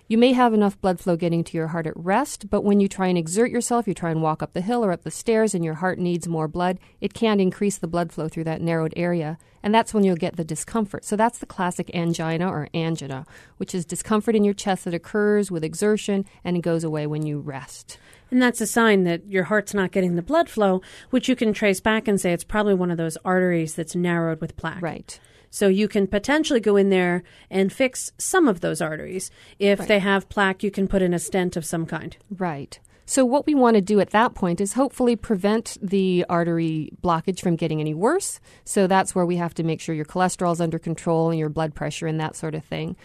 [0.10, 2.88] You may have enough blood flow getting to your heart at rest, but when you
[2.88, 5.54] try and exert yourself, you try and walk up the hill or up the stairs,
[5.54, 8.94] and your heart needs more blood, it can't increase the blood flow through that narrowed
[8.96, 9.38] area.
[9.62, 11.04] And that's when you'll get the discomfort.
[11.04, 13.26] So that's the classic angina or angina,
[13.58, 17.26] which is discomfort in your chest that occurs with exertion and it goes away when
[17.26, 17.98] you rest.
[18.32, 21.52] And that's a sign that your heart's not getting the blood flow, which you can
[21.52, 24.82] trace back and say it's probably one of those arteries that's narrowed with plaque.
[24.82, 25.20] Right.
[25.50, 29.32] So you can potentially go in there and fix some of those arteries.
[29.60, 29.88] If Right.
[29.88, 32.16] they have plaque, you can put in a stent of some kind.
[32.36, 32.80] Right.
[33.10, 37.40] So, what we want to do at that point is hopefully prevent the artery blockage
[37.40, 38.42] from getting any worse.
[38.66, 41.48] So, that's where we have to make sure your cholesterol is under control and your
[41.48, 42.98] blood pressure and that sort of thing.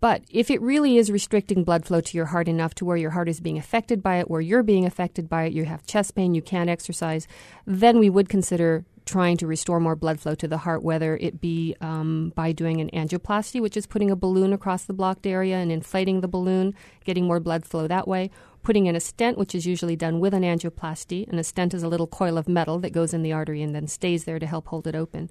[0.00, 3.10] But if it really is restricting blood flow to your heart enough to where your
[3.10, 6.14] heart is being affected by it, where you're being affected by it, you have chest
[6.14, 7.26] pain, you can't exercise,
[7.66, 11.40] then we would consider trying to restore more blood flow to the heart, whether it
[11.40, 15.56] be um, by doing an angioplasty, which is putting a balloon across the blocked area
[15.56, 16.74] and inflating the balloon,
[17.06, 18.30] getting more blood flow that way,
[18.62, 21.82] putting in a stent, which is usually done with an angioplasty, and a stent is
[21.82, 24.46] a little coil of metal that goes in the artery and then stays there to
[24.46, 25.30] help hold it open.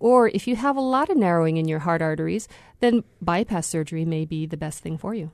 [0.00, 2.48] Or if you have a lot of narrowing in your heart arteries,
[2.80, 5.30] then bypass surgery may be the best thing for you.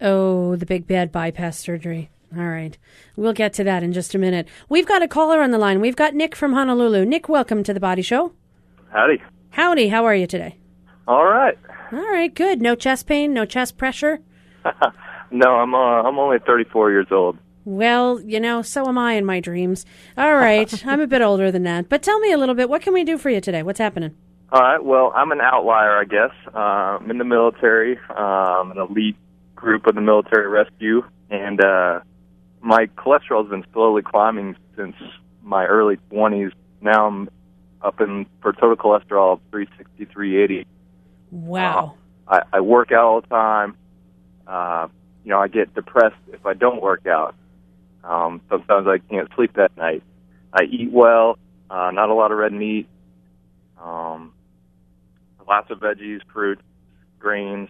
[0.00, 2.10] Oh, the big bad bypass surgery.
[2.34, 2.78] All right.
[3.14, 4.48] We'll get to that in just a minute.
[4.68, 5.80] We've got a caller on the line.
[5.80, 7.04] We've got Nick from Honolulu.
[7.04, 8.32] Nick, welcome to the Body Show.
[8.92, 9.22] Howdy.
[9.50, 9.88] Howdy.
[9.88, 10.58] How are you today?
[11.06, 11.58] All right.
[11.92, 12.60] All right, good.
[12.60, 14.20] No chest pain, no chest pressure.
[15.30, 17.38] No, I'm uh, I'm only 34 years old.
[17.64, 19.84] Well, you know, so am I in my dreams.
[20.16, 20.86] All right.
[20.86, 21.88] I'm a bit older than that.
[21.88, 22.68] But tell me a little bit.
[22.68, 23.62] What can we do for you today?
[23.62, 24.14] What's happening?
[24.52, 24.82] All right.
[24.82, 26.30] Well, I'm an outlier, I guess.
[26.54, 29.16] Uh, I'm in the military, um, an elite
[29.56, 32.00] group of the military rescue, and uh,
[32.60, 34.96] my cholesterol has been slowly climbing since
[35.42, 36.52] my early 20s.
[36.80, 37.28] Now I'm
[37.82, 40.66] up in for total cholesterol of 360, 380.
[41.30, 41.94] Wow.
[42.28, 43.76] I, I work out all the time.
[44.46, 44.88] Uh,
[45.24, 47.34] you know, I get depressed if I don't work out.
[48.04, 50.02] Um, sometimes I can't sleep that night.
[50.52, 51.38] I eat well,
[51.68, 52.88] uh, not a lot of red meat,
[53.82, 54.32] um,
[55.46, 56.62] lots of veggies, fruits,
[57.18, 57.68] grains.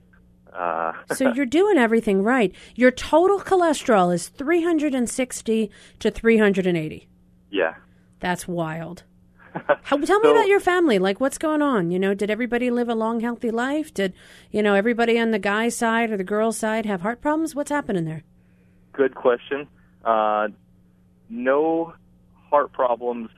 [0.52, 2.54] Uh, so you're doing everything right.
[2.74, 7.09] Your total cholesterol is 360 to 380.
[7.50, 7.74] yeah.
[8.18, 9.04] That's wild.
[9.82, 10.98] How, tell me about your family.
[10.98, 11.90] Like, what's going on?
[11.90, 13.92] You know, did everybody live a long, healthy life?
[13.92, 14.14] Did,
[14.50, 17.54] you know, everybody on the guy's side or the girl's side have heart problems?
[17.54, 18.22] What's happening there?
[18.94, 19.68] Good question.
[20.02, 20.48] Uh,
[21.28, 21.92] no
[22.50, 23.28] heart problems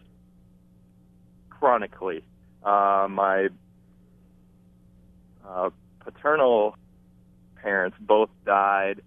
[1.51, 2.23] chronically.
[2.63, 3.49] Uh, my
[5.47, 6.77] uh, paternal
[7.63, 9.01] parents both died,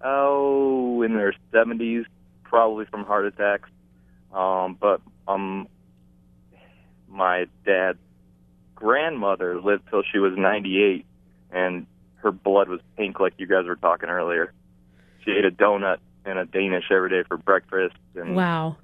[0.00, 2.04] oh, in their 70s,
[2.44, 3.68] probably from heart attacks.
[4.32, 5.68] Um, but um,
[7.08, 7.98] my dad's
[8.74, 11.04] grandmother lived till she was 98,
[11.50, 14.52] and her blood was pink, like you guys were talking earlier.
[15.24, 18.76] She ate a donut and a Danish every day for breakfast, and Wow.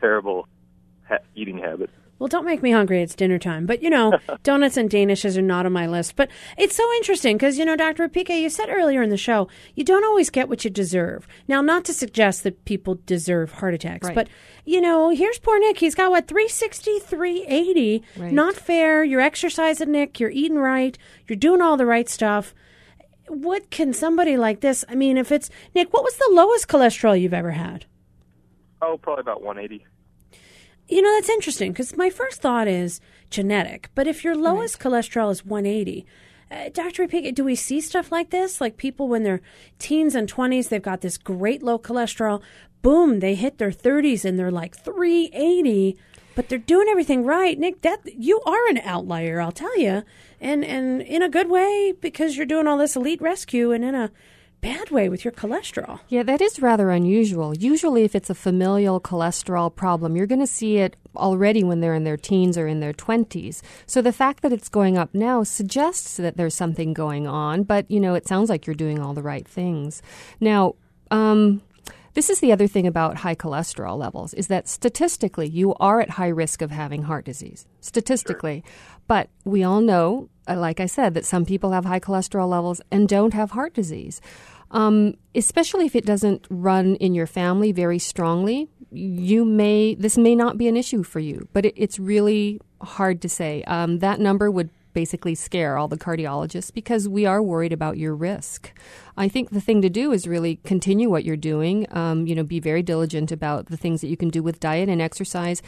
[0.00, 0.46] terrible
[1.08, 1.92] ha- eating habits.
[2.18, 3.02] Well, don't make me hungry.
[3.02, 3.66] It's dinner time.
[3.66, 6.16] But, you know, donuts and Danishes are not on my list.
[6.16, 8.08] But it's so interesting because, you know, Dr.
[8.08, 11.28] Repique, you said earlier in the show, you don't always get what you deserve.
[11.46, 14.14] Now, not to suggest that people deserve heart attacks, Right.
[14.14, 14.28] but,
[14.64, 15.78] you know, here's poor Nick.
[15.78, 18.02] He's got, what, 360, 380?
[18.16, 18.32] Right.
[18.32, 19.04] Not fair.
[19.04, 20.18] You're exercising, Nick.
[20.18, 20.96] You're eating right.
[21.28, 22.54] You're doing all the right stuff.
[23.28, 27.20] What can somebody like this, I mean, if it's, Nick, what was the lowest cholesterol
[27.20, 27.84] you've ever had?
[28.80, 29.84] Oh, probably about 180.
[30.88, 33.90] You know, that's interesting because my first thought is genetic.
[33.94, 36.06] But if your lowest cholesterol is 180,
[36.48, 37.08] uh, Dr.
[37.08, 38.60] Pickett, do we see stuff like this?
[38.60, 39.40] Like people when they're
[39.78, 42.40] teens and 20s, they've got this great low cholesterol.
[42.82, 45.98] Boom, they hit their 30s and they're like 380,
[46.36, 47.58] but they're doing everything right.
[47.58, 50.04] Nick, that you are an outlier, I'll tell you.
[50.40, 53.96] And and in a good way because you're doing all this elite rescue and in
[53.96, 54.12] a
[54.60, 56.00] bad way with your cholesterol.
[56.08, 57.56] Yeah, that is rather unusual.
[57.56, 61.94] Usually, if it's a familial cholesterol problem, you're going to see it already when they're
[61.94, 63.62] in their teens or in their 20s.
[63.86, 67.90] So the fact that it's going up now suggests that there's something going on, but
[67.90, 70.02] you know, it sounds like you're doing all the right things.
[70.40, 70.74] Now,
[71.10, 71.62] um,
[72.14, 76.10] this is the other thing about high cholesterol levels is that statistically you are at
[76.10, 77.66] high risk of having heart disease.
[77.80, 78.64] Statistically.
[79.06, 83.08] But we all know, like I said, that some people have high cholesterol levels and
[83.08, 84.20] don't have heart disease.
[84.70, 90.34] Um, especially if it doesn't run in your family very strongly, you may this may
[90.34, 93.62] not be an issue for you, but it, it's really hard to say.
[93.64, 98.14] Um, that number would basically scare all the cardiologists because we are worried about your
[98.14, 98.72] risk.
[99.16, 101.86] I think the thing to do is really continue what you're doing.
[101.90, 104.88] Um, you know, be very diligent about the things that you can do with diet
[104.88, 105.62] and exercise,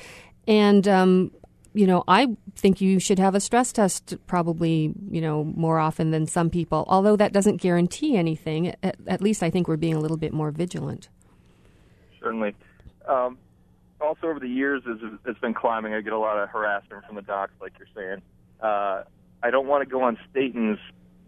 [0.46, 1.30] and um,
[1.74, 6.10] you know, I think you should have a stress test probably, you know, more often
[6.10, 6.84] than some people.
[6.88, 8.74] Although that doesn't guarantee anything.
[8.82, 11.08] At, at least I think we're being a little bit more vigilant.
[12.20, 12.54] Certainly.
[13.06, 13.38] Um,
[14.00, 17.16] also, over the years, as it's been climbing, I get a lot of harassment from
[17.16, 18.22] the docs, like you're saying.
[18.60, 19.04] Uh,
[19.42, 20.78] I don't want to go on statins,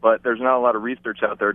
[0.01, 1.55] but there's not a lot of research out there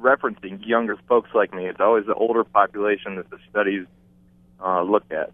[0.00, 1.66] referencing younger folks like me.
[1.66, 3.86] It's always the older population that the studies
[4.64, 5.32] uh, look at.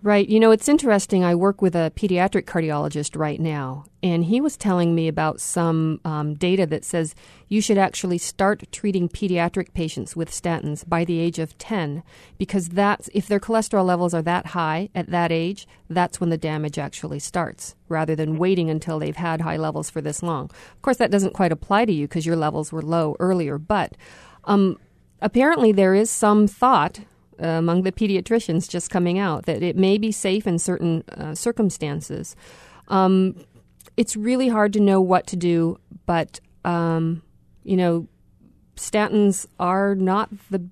[0.00, 0.28] Right.
[0.28, 1.24] You know, it's interesting.
[1.24, 6.00] I work with a pediatric cardiologist right now, and he was telling me about some
[6.04, 7.16] um, data that says
[7.48, 12.04] you should actually start treating pediatric patients with statins by the age of 10
[12.38, 16.38] because that's if their cholesterol levels are that high at that age, that's when the
[16.38, 20.44] damage actually starts rather than waiting until they've had high levels for this long.
[20.44, 23.96] Of course, that doesn't quite apply to you because your levels were low earlier, but
[24.44, 24.78] um,
[25.20, 27.00] apparently there is some thought
[27.38, 32.36] among the pediatricians just coming out that it may be safe in certain uh, circumstances.
[32.88, 33.36] Um,
[33.96, 37.22] it's really hard to know what to do, but um,
[37.64, 38.08] you know,
[38.76, 40.64] statins are not the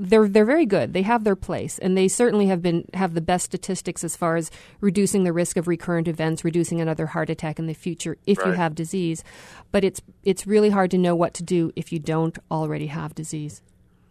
[0.00, 0.94] they're they're very good.
[0.94, 4.36] They have their place, and they certainly have been have the best statistics as far
[4.36, 8.38] as reducing the risk of recurrent events, reducing another heart attack in the future if
[8.38, 8.48] right.
[8.48, 9.22] you have disease.
[9.70, 13.14] But it's it's really hard to know what to do if you don't already have
[13.14, 13.60] disease.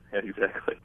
[0.14, 0.76] Exactly.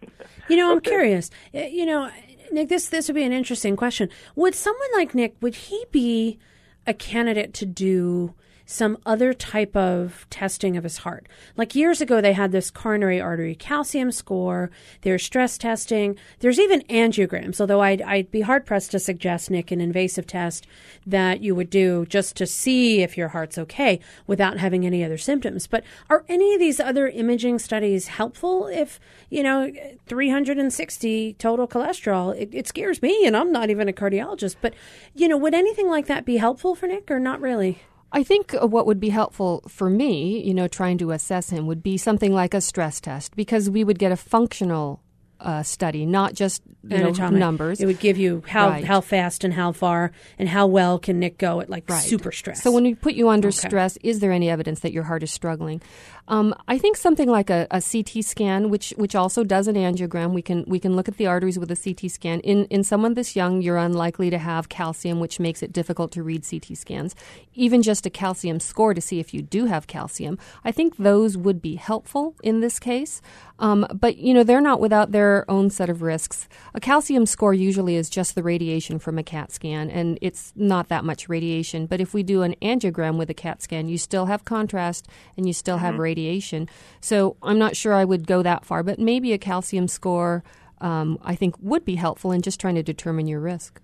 [0.49, 0.91] You know, I'm okay.
[0.91, 1.31] curious.
[1.53, 2.11] You know,
[2.53, 4.09] Nick, this this would be an interesting question.
[4.37, 6.39] Would someone like Nick would he be
[6.87, 8.35] a candidate to do
[8.67, 11.27] some other type of testing of his heart.
[11.57, 14.71] Like years ago, they had this coronary artery calcium score,
[15.03, 19.71] there's stress testing, there's even angiograms, although I'd, I'd be hard pressed to suggest, Nick,
[19.71, 20.67] an invasive test
[21.07, 25.19] that you would do just to see if your heart's okay without having any other
[25.19, 25.67] symptoms.
[25.67, 28.99] But are any of these other imaging studies helpful if,
[29.31, 29.73] you know,
[30.07, 32.35] 360 total cholesterol?
[32.39, 34.75] It, it scares me, and I'm not even a cardiologist, but,
[35.15, 37.83] you know, would anything like that be helpful for Nick or not really?
[38.15, 41.67] I think uh, what would be helpful for me, you know, trying to assess him
[41.67, 45.03] would be something like a stress test because we would get a functional
[45.41, 47.81] uh, study, not just you know, numbers.
[47.81, 48.85] It would give you how right.
[48.85, 52.03] how fast and how far and how well can Nick go at like right.
[52.03, 52.63] super stress.
[52.63, 53.69] So when we put you under okay.
[53.69, 55.83] stress, is there any evidence that your heart is struggling?
[56.27, 60.33] Um, I think something like a, a, CT scan, which which also does an angiogram,
[60.33, 62.41] we can we can look at the arteries with a CT scan.
[62.41, 66.23] In in someone this young, you're unlikely to have calcium, which makes it difficult to
[66.23, 67.15] read CT scans.
[67.53, 71.37] Even just a calcium score to see if you do have calcium, I think those
[71.37, 73.21] would be helpful in this case.
[73.59, 76.49] Um, but you know they're not without their own set of risks.
[76.75, 80.89] A calcium score usually is just the radiation from a CAT scan, and it's not
[80.89, 81.85] that much radiation.
[81.87, 85.07] But if we do an angiogram with a CAT scan, you still have contrast
[85.37, 85.85] and you still mm-hmm.
[85.85, 86.69] have radiation radiation.
[87.01, 90.45] So I'm not sure I would go that far, but maybe a calcium score
[90.81, 93.81] um, I think would be helpful in just trying to determine your risk.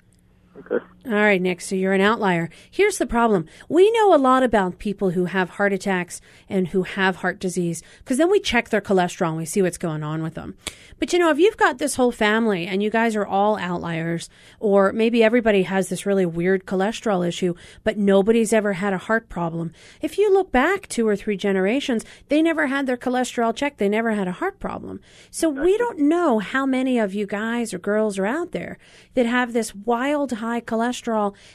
[0.58, 0.84] Okay.
[1.06, 2.50] All right, Nick, so you're an outlier.
[2.70, 3.46] Here's the problem.
[3.70, 7.82] We know a lot about people who have heart attacks and who have heart disease
[8.00, 10.58] because then we check their cholesterol and we see what's going on with them.
[10.98, 14.28] But you know, if you've got this whole family and you guys are all outliers,
[14.58, 19.30] or maybe everybody has this really weird cholesterol issue, but nobody's ever had a heart
[19.30, 23.78] problem, if you look back two or three generations, they never had their cholesterol checked.
[23.78, 25.00] They never had a heart problem.
[25.30, 28.76] So we don't know how many of you guys or girls are out there
[29.14, 30.89] that have this wild high cholesterol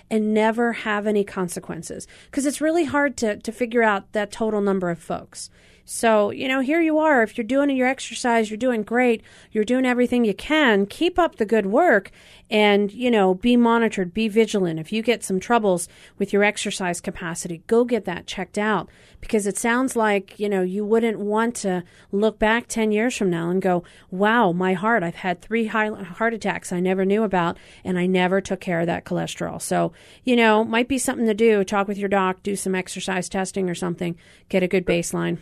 [0.09, 4.61] and never have any consequences because it's really hard to, to figure out that total
[4.61, 5.49] number of folks.
[5.87, 7.21] So, you know, here you are.
[7.21, 9.21] If you're doing your exercise, you're doing great.
[9.51, 10.87] You're doing everything you can.
[10.87, 12.09] Keep up the good work
[12.49, 14.79] and, you know, be monitored, be vigilant.
[14.79, 18.89] If you get some troubles with your exercise capacity, go get that checked out
[19.21, 23.29] because it sounds like, you know, you wouldn't want to look back 10 years from
[23.29, 27.57] now and go, wow, my heart, I've had three heart attacks I never knew about
[27.83, 29.61] and I never took care of that cholesterol.
[29.61, 29.93] So,
[30.23, 31.63] you know, might be something to do.
[31.63, 34.17] Talk with your doc, do some exercise testing or something,
[34.49, 35.37] get a good baseline.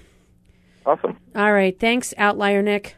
[0.85, 1.17] Awesome.
[1.35, 1.77] All right.
[1.79, 2.95] Thanks, Outlier Nick.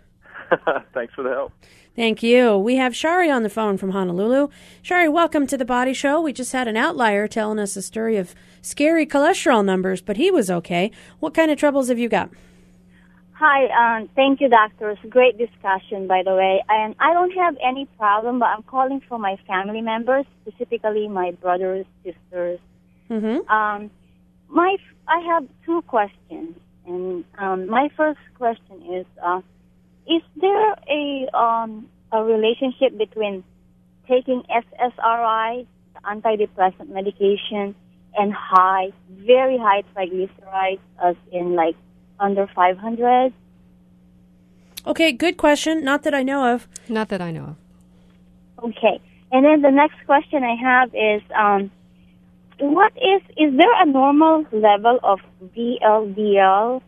[0.93, 1.53] Thanks for the help.
[1.95, 2.57] Thank you.
[2.57, 4.49] We have Shari on the phone from Honolulu.
[4.81, 6.19] Shari, welcome to the Body Show.
[6.19, 10.29] We just had an outlier telling us a story of scary cholesterol numbers, but he
[10.29, 10.91] was okay.
[11.19, 12.31] What kind of troubles have you got?
[13.37, 14.97] Hi, um, thank you, doctors.
[15.09, 16.63] Great discussion, by the way.
[16.67, 21.31] And I don't have any problem, but I'm calling for my family members, specifically my
[21.31, 22.59] brothers, sisters.
[23.09, 23.49] Mm-hmm.
[23.49, 23.89] Um,
[24.49, 26.57] my, I have two questions.
[26.87, 29.41] And um, my first question is: uh,
[30.07, 33.43] Is there a um, a relationship between
[34.07, 35.65] taking SSRI,
[36.03, 37.75] antidepressant medication,
[38.17, 41.75] and high, very high triglycerides, as in like
[42.19, 43.33] under 500.
[44.87, 45.83] Okay, good question.
[45.83, 46.67] Not that I know of.
[46.87, 47.55] Not that I know
[48.59, 48.65] of.
[48.65, 49.01] Okay.
[49.31, 51.71] And then the next question I have is, um,
[52.59, 55.19] what is is there a normal level of
[55.55, 56.81] VLDL?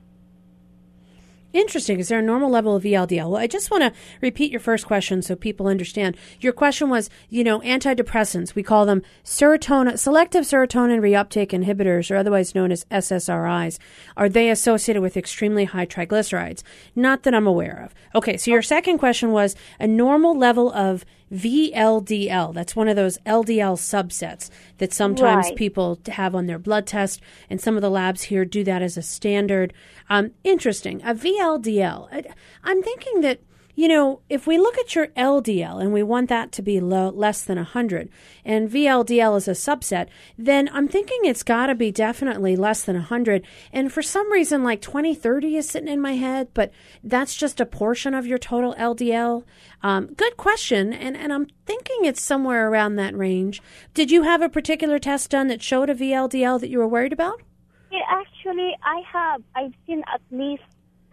[1.54, 2.00] Interesting.
[2.00, 3.32] Is there a normal level of VLDL?
[3.32, 6.18] Well, I just want to repeat your first question so people understand.
[6.42, 8.54] Your question was, you know, antidepressants.
[8.54, 13.80] We call them serotonin, selective serotonin reuptake inhibitors, or otherwise known as SSRIs.
[14.18, 16.64] Are they associated with extremely high triglycerides?
[16.96, 17.96] Not that I'm aware of.
[18.14, 22.54] Okay, so your second question was a normal level of VLDL.
[22.54, 25.56] That's one of those LDL subsets that sometimes Right.
[25.56, 28.98] people have on their blood test, and some of the labs here do that as
[28.98, 29.74] a standard.
[30.10, 31.02] Um, interesting.
[31.04, 32.08] A VLDL.
[32.12, 32.24] I-
[32.64, 33.40] I'm thinking that
[33.78, 37.10] you know, if we look at your LDL and we want that to be low,
[37.10, 38.10] less than 100,
[38.44, 42.96] and VLDL is a subset, then I'm thinking it's got to be definitely less than
[42.96, 43.46] 100.
[43.72, 46.72] And for some reason, like 2030 is sitting in my head, but
[47.04, 49.44] that's just a portion of your total LDL.
[49.84, 50.92] Um, good question.
[50.92, 53.62] And, and I'm thinking it's somewhere around that range.
[53.94, 57.14] Did you have a particular test done that showed a VLDL that you were worried
[57.14, 57.44] about?
[57.92, 59.44] Yeah, actually, I have.
[59.56, 60.64] I've seen at least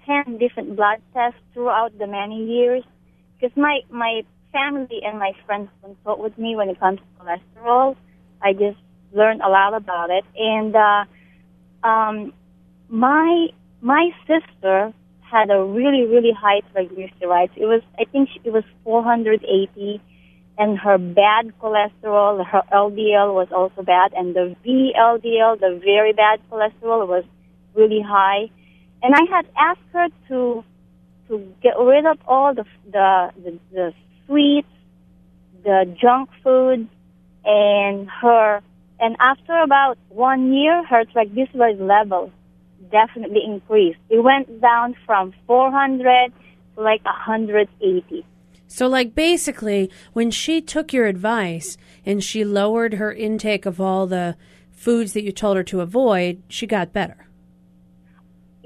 [0.07, 2.83] ten different blood tests throughout the many years
[3.35, 7.97] because my my family and my friends consult with me when it comes to cholesterol.
[8.43, 8.79] I just
[9.13, 11.05] learned a lot about it, and uh,
[11.87, 12.33] um,
[12.89, 13.49] my
[13.81, 17.57] my sister had a really really high triglycerides.
[17.57, 20.01] It was I think she, it was 480
[20.57, 26.41] and her bad cholesterol, her LDL was also bad, and the VLDL, the very bad
[26.51, 27.25] cholesterol, was
[27.75, 28.51] really high.
[29.05, 30.65] And I had asked her to
[31.29, 33.93] to get rid of all the the the, the
[34.25, 34.75] sweets,
[35.63, 36.89] the junk food,
[37.45, 38.63] and her.
[38.99, 42.33] And after about one year, her triglyceride level
[42.91, 43.99] definitely increased.
[44.09, 46.33] It went down from 400
[46.77, 48.25] to like 180.
[48.67, 51.77] So, like, basically, when she took your advice
[52.07, 54.37] and she lowered her intake of all the
[54.73, 57.29] foods that you told her to avoid, she got better.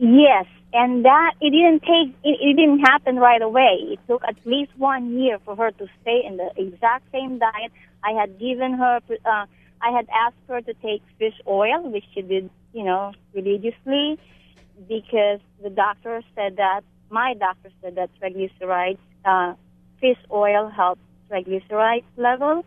[0.01, 3.79] Yes, and that it didn't take it, it didn't happen right away.
[3.83, 7.73] It took at least one year for her to stay in the exact same diet.
[8.05, 9.47] I had given her, uh,
[9.83, 14.19] I had asked her to take fish oil, which she did, you know, religiously,
[14.89, 19.55] because the doctor said that my doctor said that triglycerides, uh,
[20.01, 22.65] fish oil helps triglycerides level,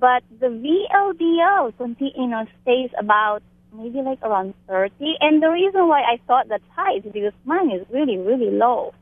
[0.00, 1.74] but the VLDL,
[2.16, 3.42] you know, stays about
[3.72, 4.92] maybe like around 30.
[5.20, 8.94] And the reason why I thought that's high is because mine is really, really low.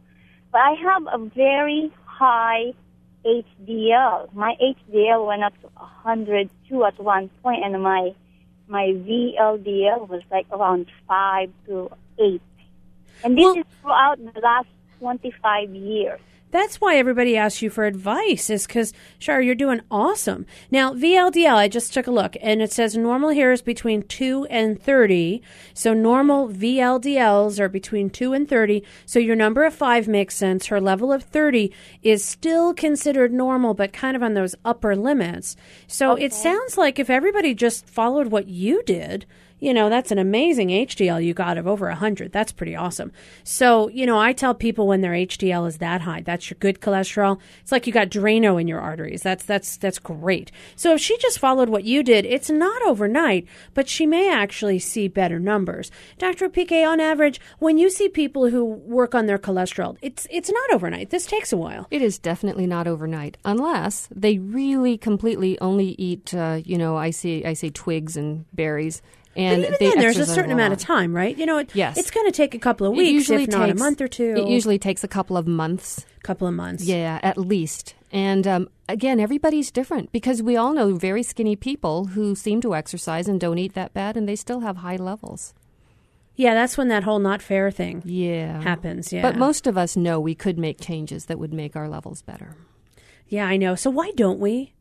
[0.53, 2.73] But I have a very high
[3.25, 4.33] HDL.
[4.35, 8.15] My HDL went up to 102 at one point, and my
[8.69, 12.41] my VLDL was like around 5 to 8.
[13.25, 14.69] And this Well- is throughout the last
[15.01, 16.21] 25 years.
[16.51, 20.47] That's why everybody asks you for advice, is because, Shar, you're doing awesome.
[20.71, 24.47] Now, VLDL, I just took a look, and it says normal here is between 2
[24.51, 25.43] and 30.
[25.75, 28.83] So, normal VLDLs are between 2 and 30.
[29.07, 30.67] So, your number of 5 makes sense.
[30.67, 31.73] Her level of 30
[32.03, 35.57] is still considered normal, but kind of on those upper limits.
[35.87, 39.25] So, it sounds like if everybody just followed what you did,
[39.61, 42.33] you know, that's an amazing HDL you got of over 100.
[42.33, 43.13] That's pretty awesome.
[43.45, 46.81] So, you know, I tell people when their HDL is that high, that's your good
[46.81, 47.39] cholesterol.
[47.61, 49.23] It's like you got Drano in your arteries.
[49.23, 50.51] That's that's that's great.
[50.77, 54.79] So, if she just followed what you did, it's not overnight, but she may actually
[54.79, 55.91] see better numbers.
[56.19, 56.49] Dr.
[56.49, 60.73] PK on average, when you see people who work on their cholesterol, it's it's not
[60.73, 61.11] overnight.
[61.11, 61.87] This takes a while.
[61.91, 66.33] It is definitely not overnight, unless they really completely only eat.
[66.33, 69.03] Uh, you know, I see, I say twigs and berries,
[69.37, 71.37] and but even then, there's a certain amount of time, right?
[71.37, 71.97] You know, it, Yes.
[71.97, 74.35] it's going to take a couple of weeks, usually if not a month or two.
[74.37, 76.05] It usually takes a couple of months.
[76.23, 76.85] couple of months.
[76.85, 77.95] Yeah, at least.
[78.13, 82.75] And um, again, everybody's different because we all know very skinny people who seem to
[82.75, 85.55] exercise and don't eat that bad, and they still have high levels.
[86.35, 88.61] Yeah, that's when that whole not fair thing Yeah.
[88.63, 89.13] happens.
[89.13, 89.23] Yeah.
[89.23, 92.57] But most of us know we could make changes that would make our levels better.
[93.29, 93.75] Yeah, I know.
[93.77, 94.73] So why don't we?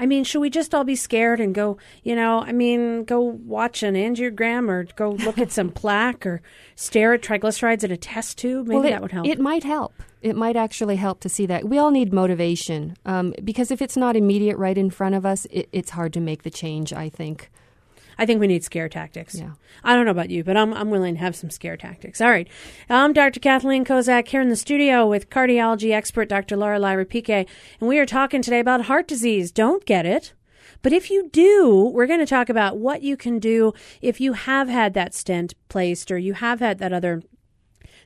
[0.00, 3.20] I mean, should we just all be scared and go, you know, I mean, go
[3.20, 6.40] watch an angiogram or go look at some plaque or
[6.74, 8.66] stare at triglycerides at a test tube?
[8.66, 9.26] Maybe well, it, that would help.
[9.26, 9.92] It might help.
[10.22, 11.68] It might actually help to see that.
[11.68, 15.46] We all need motivation um, because if it's not immediate right in front of us,
[15.50, 17.50] it, it's hard to make the change, I think.
[18.20, 19.34] I think we need scare tactics.
[19.34, 19.52] Yeah.
[19.82, 22.20] I don't know about you, but I'm, I'm willing to have some scare tactics.
[22.20, 22.46] All right.
[22.90, 23.40] I'm Dr.
[23.40, 26.58] Kathleen Kozak here in the studio with cardiology expert Dr.
[26.58, 27.46] Lorelei Repique,
[27.80, 29.50] and we are talking today about heart disease.
[29.50, 30.34] Don't get it.
[30.82, 34.34] But if you do, we're going to talk about what you can do if you
[34.34, 37.22] have had that stent placed or you have had that other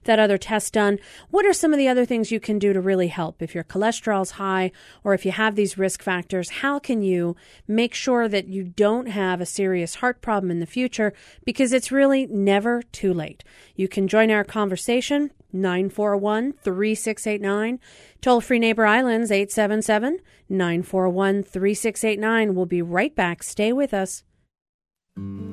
[0.04, 0.98] that other test done.
[1.30, 3.42] What are some of the other things you can do to really help?
[3.42, 7.36] If your cholesterol's high or if you have these risk factors, how can you
[7.68, 11.12] make sure that you don't have a serious heart problem in the future?
[11.44, 13.44] Because it's really never too late.
[13.76, 15.30] You can join our conversation.
[15.54, 17.78] 941 3689.
[18.20, 22.54] Toll free Neighbor Islands 877 941 3689.
[22.54, 23.42] We'll be right back.
[23.44, 24.23] Stay with us.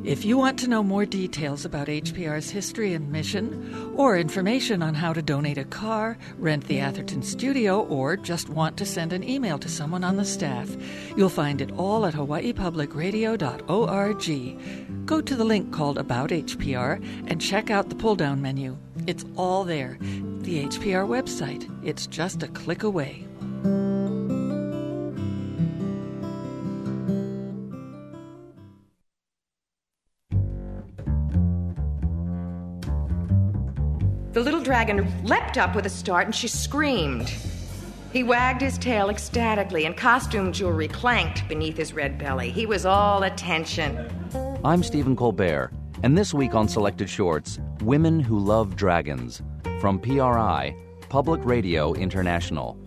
[0.03, 4.95] If you want to know more details about HPR's history and mission, or information on
[4.95, 9.23] how to donate a car, rent the Atherton studio, or just want to send an
[9.23, 10.75] email to someone on the staff,
[11.15, 15.05] you'll find it all at hawaiipublicradio.org.
[15.05, 18.75] Go to the link called About HPR and check out the pull down menu.
[19.05, 19.99] It's all there.
[19.99, 21.69] The HPR website.
[21.85, 23.27] It's just a click away.
[34.33, 37.29] The little dragon leapt up with a start and she screamed.
[38.13, 42.49] He wagged his tail ecstatically, and costume jewelry clanked beneath his red belly.
[42.51, 44.09] He was all attention.
[44.63, 45.71] I'm Stephen Colbert,
[46.03, 49.41] and this week on Selected Shorts Women Who Love Dragons
[49.79, 50.75] from PRI,
[51.09, 52.77] Public Radio International.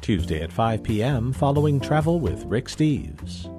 [0.00, 1.32] Tuesday at 5 p.m.
[1.32, 3.54] following Travel with Rick Steves.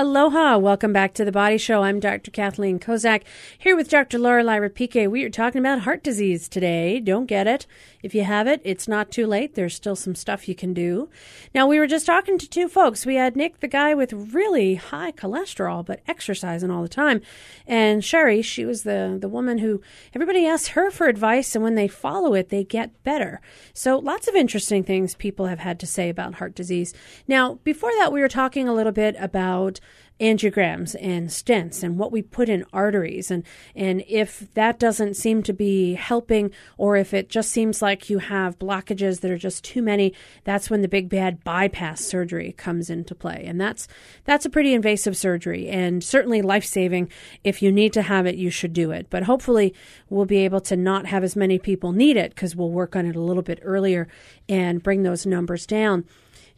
[0.00, 0.56] Aloha.
[0.58, 1.82] Welcome back to the Body Show.
[1.82, 2.30] I'm Dr.
[2.30, 3.22] Kathleen Kozak
[3.58, 4.16] here with Dr.
[4.16, 5.10] Lorelei Repique.
[5.10, 7.00] We are talking about heart disease today.
[7.00, 7.66] Don't get it.
[8.00, 9.56] If you have it, it's not too late.
[9.56, 11.08] There's still some stuff you can do.
[11.52, 13.04] Now, we were just talking to two folks.
[13.04, 17.20] We had Nick, the guy with really high cholesterol, but exercising all the time.
[17.66, 19.82] And Sherry, she was the, the woman who
[20.14, 23.40] everybody asks her for advice, and when they follow it, they get better.
[23.74, 26.94] So, lots of interesting things people have had to say about heart disease.
[27.26, 29.80] Now, before that, we were talking a little bit about
[30.20, 33.44] angiograms and stents and what we put in arteries and
[33.76, 38.18] and if that doesn't seem to be helping or if it just seems like you
[38.18, 40.12] have blockages that are just too many
[40.44, 43.86] that's when the big bad bypass surgery comes into play and that's
[44.24, 47.08] that's a pretty invasive surgery and certainly life-saving
[47.44, 49.72] if you need to have it you should do it but hopefully
[50.10, 53.06] we'll be able to not have as many people need it because we'll work on
[53.06, 54.08] it a little bit earlier
[54.48, 56.04] and bring those numbers down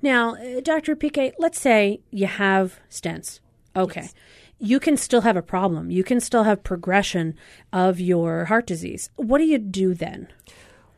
[0.03, 0.97] now, uh, Dr.
[0.97, 3.41] Pique, let's say you have stents.
[3.77, 4.03] Okay.
[4.03, 4.15] Yes.
[4.59, 5.91] You can still have a problem.
[5.91, 7.35] You can still have progression
[7.73, 9.11] of your heart disease.
[9.17, 10.29] What do you do then?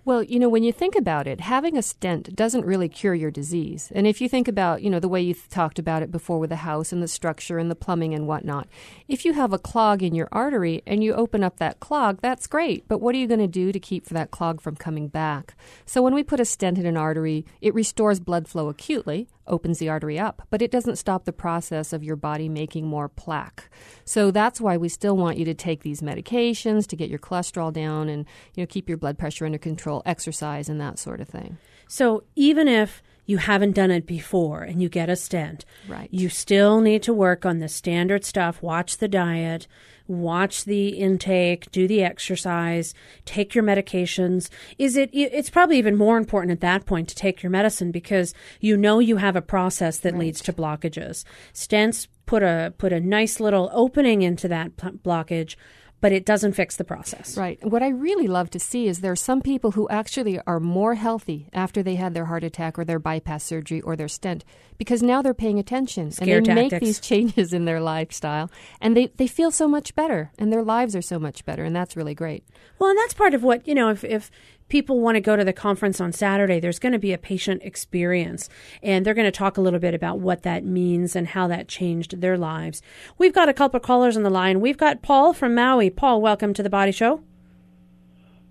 [0.04, 3.30] Well, you know, when you think about it, having a stent doesn't really cure your
[3.30, 3.92] disease.
[3.94, 6.50] And if you think about, you know, the way you talked about it before with
[6.50, 8.66] the house and the structure and the plumbing and whatnot,
[9.06, 12.48] if you have a clog in your artery and you open up that clog, that's
[12.48, 12.88] great.
[12.88, 15.54] But what are you going to do to keep that clog from coming back?
[15.86, 19.78] So when we put a stent in an artery, it restores blood flow acutely, opens
[19.78, 23.70] the artery up, but it doesn't stop the process of your body making more plaque.
[24.04, 27.72] So that's why we still want you to take these medications to get your cholesterol
[27.72, 31.28] down and you know keep your blood pressure under control, exercise and that sort of
[31.28, 31.58] thing.
[31.88, 36.08] So even if you haven't done it before and you get a stent, right.
[36.10, 39.66] you still need to work on the standard stuff, watch the diet,
[40.06, 42.94] watch the intake, do the exercise,
[43.24, 44.48] take your medications.
[44.78, 48.34] Is it it's probably even more important at that point to take your medicine because
[48.60, 50.20] you know you have a process that right.
[50.20, 51.24] leads to blockages.
[51.52, 55.56] Stents put a put a nice little opening into that blockage
[56.02, 57.38] but it doesn't fix the process.
[57.38, 57.64] Right.
[57.64, 60.96] What I really love to see is there are some people who actually are more
[60.96, 64.44] healthy after they had their heart attack or their bypass surgery or their stent
[64.78, 66.72] because now they're paying attention Scare and they tactics.
[66.72, 68.50] make these changes in their lifestyle
[68.80, 71.74] and they, they feel so much better and their lives are so much better and
[71.74, 72.44] that's really great.
[72.80, 74.28] Well, and that's part of what, you know, if, if
[74.72, 77.62] people want to go to the conference on Saturday, there's going to be a patient
[77.62, 78.48] experience,
[78.82, 81.68] and they're going to talk a little bit about what that means and how that
[81.68, 82.80] changed their lives.
[83.18, 84.60] We've got a couple of callers on the line.
[84.60, 85.90] We've got Paul from Maui.
[85.90, 87.20] Paul, welcome to the Body Show.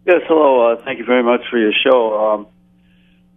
[0.05, 0.73] Yes, hello.
[0.73, 2.13] Uh, thank you very much for your show.
[2.13, 2.47] Um,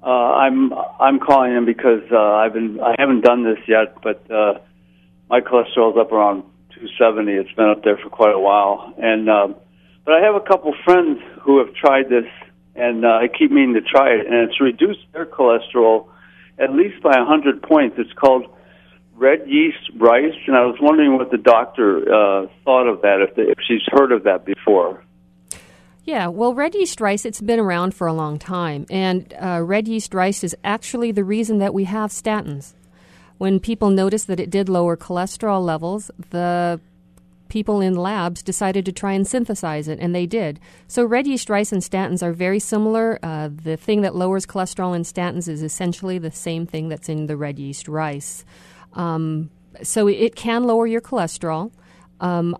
[0.03, 4.31] uh, I'm I'm calling in because uh, I've been I haven't done this yet, but
[4.31, 4.59] uh,
[5.31, 6.43] my cholesterol's up around
[6.75, 7.33] 270.
[7.33, 9.57] It's been up there for quite a while, and um,
[10.05, 12.27] but I have a couple friends who have tried this
[12.75, 16.09] and uh, I keep meaning to try it, and it's reduced their cholesterol
[16.59, 17.97] at least by a hundred points.
[17.99, 18.47] It's called
[19.15, 23.39] red yeast rice, and I was wondering what the doctor uh, thought of that, if,
[23.39, 25.03] if she's heard of that before.
[26.05, 28.85] Yeah, well, red yeast rice, it's been around for a long time.
[28.91, 32.75] And uh, red yeast rice is actually the reason that we have statins.
[33.39, 36.81] When people noticed that it did lower cholesterol levels, the
[37.55, 40.59] people in labs decided to try and synthesize it, and they did.
[40.89, 43.21] So, red yeast rice and statins are very similar.
[43.23, 47.27] Uh, the thing that lowers cholesterol in statins is essentially the same thing that's in
[47.27, 48.45] the red yeast rice.
[48.95, 49.51] Um,
[49.85, 51.71] so, it can lower your cholesterol.
[52.19, 52.57] Um,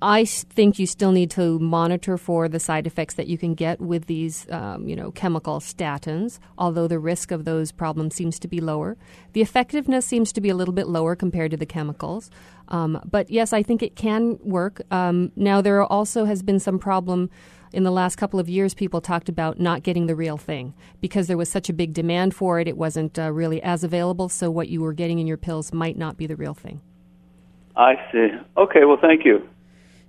[0.00, 3.80] I think you still need to monitor for the side effects that you can get
[3.80, 6.38] with these, um, you know, chemical statins.
[6.56, 8.96] Although the risk of those problems seems to be lower,
[9.32, 12.30] the effectiveness seems to be a little bit lower compared to the chemicals.
[12.68, 14.82] Um, but yes, I think it can work.
[14.90, 17.30] Um, now there also has been some problem
[17.72, 21.26] in the last couple of years, people talked about not getting the real thing because
[21.26, 22.68] there was such a big demand for it.
[22.68, 25.96] It wasn't uh, really as available, so what you were getting in your pills might
[25.96, 26.80] not be the real thing.
[27.76, 28.28] I see.
[28.56, 29.46] Okay, well, thank you.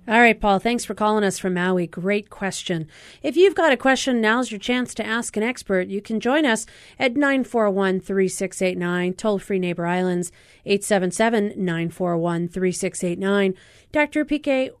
[0.08, 1.86] All right, Paul, thanks for calling us from Maui.
[1.86, 2.88] Great question.
[3.22, 5.88] If you've got a question, now's your chance to ask an expert.
[5.88, 6.64] You can join us
[6.98, 10.32] at 941 3689, toll free Neighbor Islands,
[10.64, 13.54] 877 941 3689.
[13.92, 14.24] Dr.
[14.24, 14.72] Pique,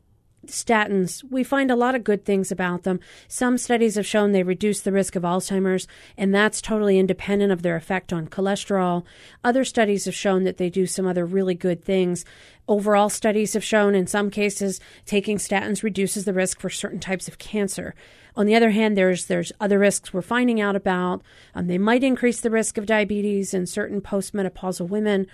[0.46, 3.00] statins, we find a lot of good things about them.
[3.28, 5.86] Some studies have shown they reduce the risk of Alzheimer's,
[6.16, 9.04] and that's totally independent of their effect on cholesterol.
[9.44, 12.24] Other studies have shown that they do some other really good things.
[12.68, 17.28] Overall, studies have shown in some cases taking statins reduces the risk for certain types
[17.28, 17.94] of cancer.
[18.36, 21.20] On the other hand, there's there's other risks we're finding out about.
[21.54, 25.26] Um, they might increase the risk of diabetes in certain postmenopausal women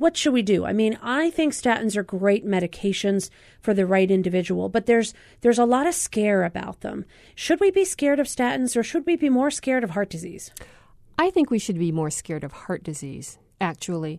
[0.00, 0.64] what should we do?
[0.64, 3.30] I mean, I think statins are great medications
[3.60, 7.04] for the right individual, but there's there's a lot of scare about them.
[7.34, 10.50] Should we be scared of statins or should we be more scared of heart disease?
[11.18, 14.18] I think we should be more scared of heart disease, actually.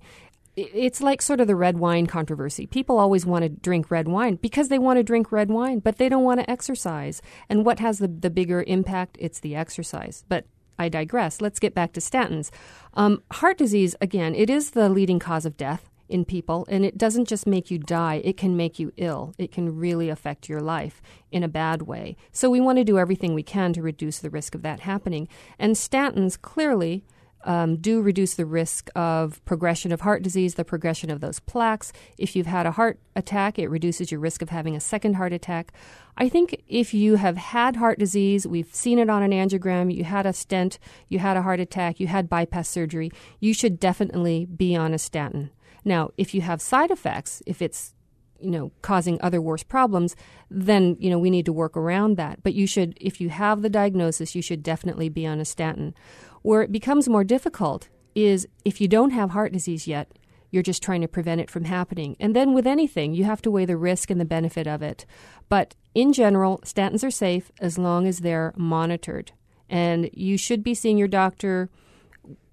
[0.56, 2.68] It's like sort of the red wine controversy.
[2.68, 5.98] People always want to drink red wine because they want to drink red wine, but
[5.98, 7.22] they don't want to exercise.
[7.50, 9.18] And what has the, the bigger impact?
[9.20, 10.24] It's the exercise.
[10.30, 10.46] But
[10.82, 11.42] I digress.
[11.42, 12.50] Let's get back to statins.
[12.96, 16.98] Um, heart disease, again, it is the leading cause of death in people, and it
[16.98, 19.34] doesn't just make you die, it can make you ill.
[19.38, 21.02] It can really affect your life
[21.32, 22.18] in a bad way.
[22.34, 25.30] So we want to do everything we can to reduce the risk of that happening.
[25.58, 27.06] And statins clearly
[27.44, 31.92] um, do reduce the risk of progression of heart disease, the progression of those plaques.
[32.18, 35.34] If you've had a heart attack, it reduces your risk of having a second heart
[35.34, 35.74] attack.
[36.18, 40.04] I think if you have had heart disease, we've seen it on an angiogram, you
[40.04, 40.78] had a stent,
[41.08, 45.00] you had a heart attack, you had bypass surgery, you should definitely be on a
[45.00, 45.52] statin.
[45.84, 47.94] Now, if you have side effects, if it's
[48.42, 50.16] you know causing other worse problems
[50.50, 53.62] then you know we need to work around that but you should if you have
[53.62, 55.94] the diagnosis you should definitely be on a statin
[56.42, 60.12] where it becomes more difficult is if you don't have heart disease yet,
[60.50, 62.18] you're just trying to prevent it from happening.
[62.20, 65.06] And then with anything, you have to weigh the risk and the benefit of it.
[65.48, 69.32] But in general, statins are safe as long as they're monitored.
[69.70, 71.70] And you should be seeing your doctor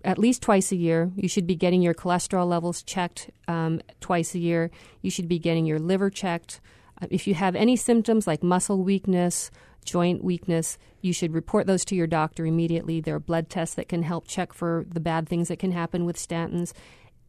[0.05, 1.11] at least twice a year.
[1.17, 4.71] You should be getting your cholesterol levels checked um, twice a year.
[5.03, 6.61] You should be getting your liver checked.
[7.03, 9.51] Uh, if you have any symptoms like muscle weakness,
[9.85, 13.01] joint weakness, you should report those to your doctor immediately.
[13.01, 16.05] There are blood tests that can help check for the bad things that can happen
[16.05, 16.73] with statins.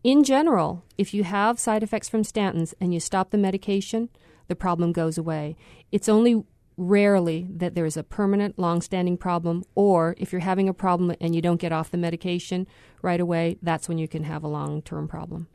[0.04, 4.10] In general, if you have side effects from statins and you stop the medication,
[4.48, 5.56] the problem goes away.
[5.92, 6.44] It's only
[6.78, 11.36] rarely that there's a permanent, long standing problem, or if you're having a problem and
[11.36, 12.66] you don't get off the medication
[13.02, 15.48] right away, that's when you can have a long term problem.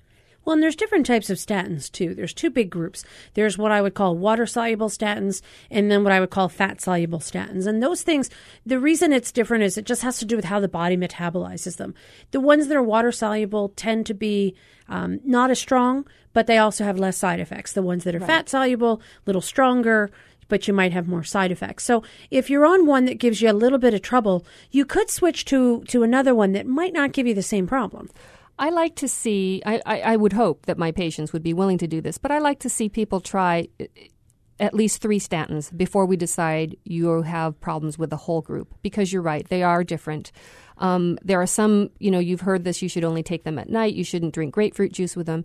[0.45, 2.15] Well, and there's different types of statins too.
[2.15, 3.05] There's two big groups.
[3.35, 5.41] There's what I would call water soluble statins
[5.71, 7.67] and then what I would call fat soluble statins.
[7.67, 8.31] And those things,
[8.67, 11.77] the reason it's different is it just has to do with how the body metabolizes
[11.77, 11.95] them.
[12.31, 14.55] The ones that are water soluble tend to be
[14.89, 17.73] um, not as strong, but they also have less side effects.
[17.73, 18.27] The ones that are right.
[18.27, 20.11] fat soluble, a little stronger,
[20.49, 21.85] but you might have more side effects.
[21.85, 25.11] So if you're on one that gives you a little bit of trouble, you could
[25.11, 28.11] switch to to another one that might not give you the same problem.
[28.59, 31.79] I like to see, I, I, I, would hope that my patients would be willing
[31.79, 33.87] to do this, but I like to see people try uh,
[34.61, 39.13] at least three statins before we decide you have problems with the whole group because
[39.13, 40.31] you're right, they are different.
[40.79, 43.69] Um, there are some, you know, you've heard this, you should only take them at
[43.69, 45.45] night, you shouldn't drink grapefruit juice with them.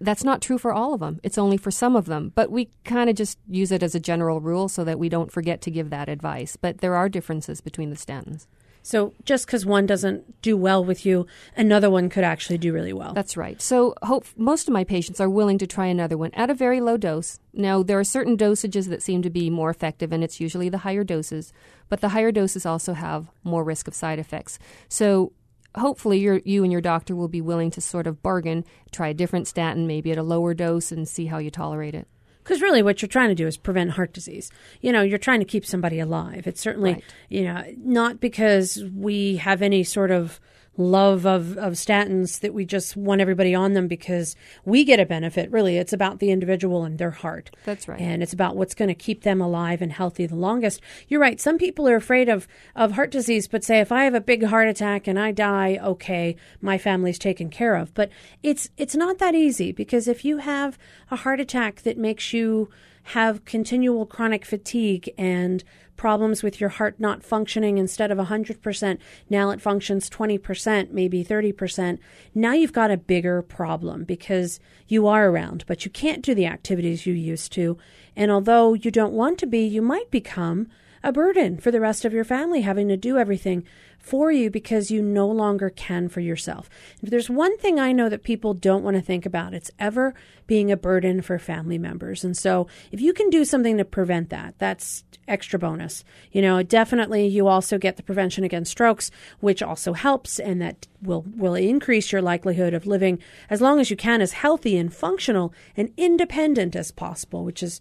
[0.00, 1.20] That's not true for all of them.
[1.22, 2.32] It's only for some of them.
[2.34, 5.30] But we kind of just use it as a general rule so that we don't
[5.30, 6.56] forget to give that advice.
[6.56, 8.46] But there are differences between the statins.
[8.82, 11.26] So just because one doesn't do well with you,
[11.56, 13.12] another one could actually do really well.
[13.12, 13.62] That's right.
[13.62, 16.80] So hope most of my patients are willing to try another one at a very
[16.80, 17.38] low dose.
[17.54, 20.78] Now there are certain dosages that seem to be more effective, and it's usually the
[20.78, 21.52] higher doses.
[21.88, 24.58] But the higher doses also have more risk of side effects.
[24.88, 25.32] So
[25.76, 29.46] hopefully you and your doctor will be willing to sort of bargain, try a different
[29.46, 32.08] statin, maybe at a lower dose, and see how you tolerate it.
[32.42, 34.50] Because really, what you're trying to do is prevent heart disease.
[34.80, 36.46] You know, you're trying to keep somebody alive.
[36.46, 37.04] It's certainly, right.
[37.28, 40.40] you know, not because we have any sort of
[40.76, 45.06] love of, of statins that we just want everybody on them because we get a
[45.06, 45.50] benefit.
[45.50, 47.50] Really, it's about the individual and their heart.
[47.64, 48.00] That's right.
[48.00, 50.80] And it's about what's going to keep them alive and healthy the longest.
[51.08, 51.40] You're right.
[51.40, 54.44] Some people are afraid of, of heart disease, but say, if I have a big
[54.44, 57.92] heart attack and I die, okay, my family's taken care of.
[57.94, 58.10] But
[58.42, 60.78] it's, it's not that easy because if you have
[61.10, 62.70] a heart attack that makes you
[63.04, 65.64] have continual chronic fatigue and
[65.96, 68.98] problems with your heart not functioning instead of 100%,
[69.30, 71.98] now it functions 20%, maybe 30%.
[72.34, 76.46] Now you've got a bigger problem because you are around, but you can't do the
[76.46, 77.78] activities you used to.
[78.16, 80.68] And although you don't want to be, you might become
[81.02, 83.64] a burden for the rest of your family having to do everything
[84.02, 86.68] for you because you no longer can for yourself.
[87.02, 90.12] If there's one thing I know that people don't want to think about, it's ever
[90.46, 92.24] being a burden for family members.
[92.24, 96.04] And so if you can do something to prevent that, that's extra bonus.
[96.32, 100.88] You know, definitely you also get the prevention against strokes, which also helps and that
[101.00, 104.92] will will increase your likelihood of living as long as you can as healthy and
[104.92, 107.80] functional and independent as possible, which is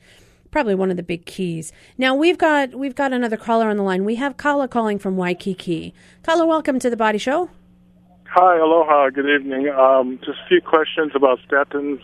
[0.52, 1.72] probably one of the big keys.
[1.98, 4.06] Now we've got we've got another caller on the line.
[4.06, 5.94] We have Kala calling from Waikiki.
[6.24, 7.50] Kala, welcome to the Body Show.
[8.26, 9.70] Hi, aloha, good evening.
[9.70, 12.00] Um, just a few questions about statins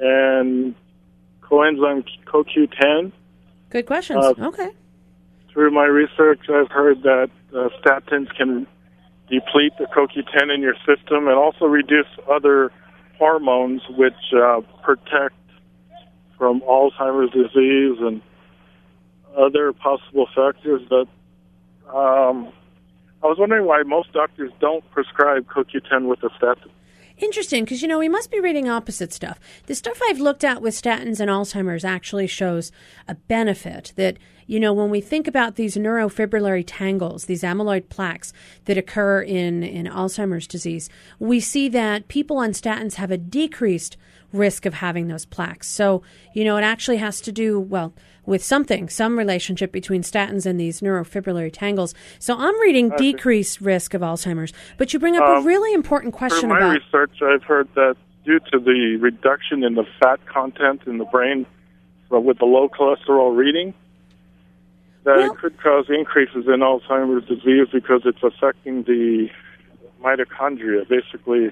[0.00, 0.74] and
[1.42, 3.12] coenzyme CoQ10.
[3.70, 4.24] Good questions.
[4.24, 4.70] Uh, okay.
[5.52, 8.66] Through my research, I've heard that uh, statins can
[9.30, 12.72] deplete the CoQ10 in your system and also reduce other
[13.18, 15.34] hormones which uh, protect
[16.38, 18.22] from Alzheimer's disease and
[19.36, 21.06] other possible factors that
[21.88, 22.52] um,
[23.22, 26.70] I was wondering why most doctors don't prescribe CoQ10 with a statin.
[27.18, 29.40] Interesting, because you know we must be reading opposite stuff.
[29.66, 32.70] The stuff I've looked at with statins and Alzheimer's actually shows
[33.08, 38.32] a benefit that you know when we think about these neurofibrillary tangles, these amyloid plaques
[38.66, 43.96] that occur in in Alzheimer's disease, we see that people on statins have a decreased
[44.32, 45.68] risk of having those plaques.
[45.68, 46.02] So
[46.34, 47.92] you know it actually has to do well
[48.26, 51.94] with something, some relationship between statins and these neurofibrillary tangles.
[52.18, 53.12] So I'm reading Okay.
[53.12, 54.52] decreased risk of Alzheimer's.
[54.76, 58.38] But you bring up Um, a really important question about research, I've heard that due
[58.52, 61.46] to the reduction in the fat content in the brain
[62.10, 63.72] with the low cholesterol reading,
[65.04, 69.30] that it could cause increases in Alzheimer's disease because it's affecting the
[70.02, 71.50] mitochondria, basically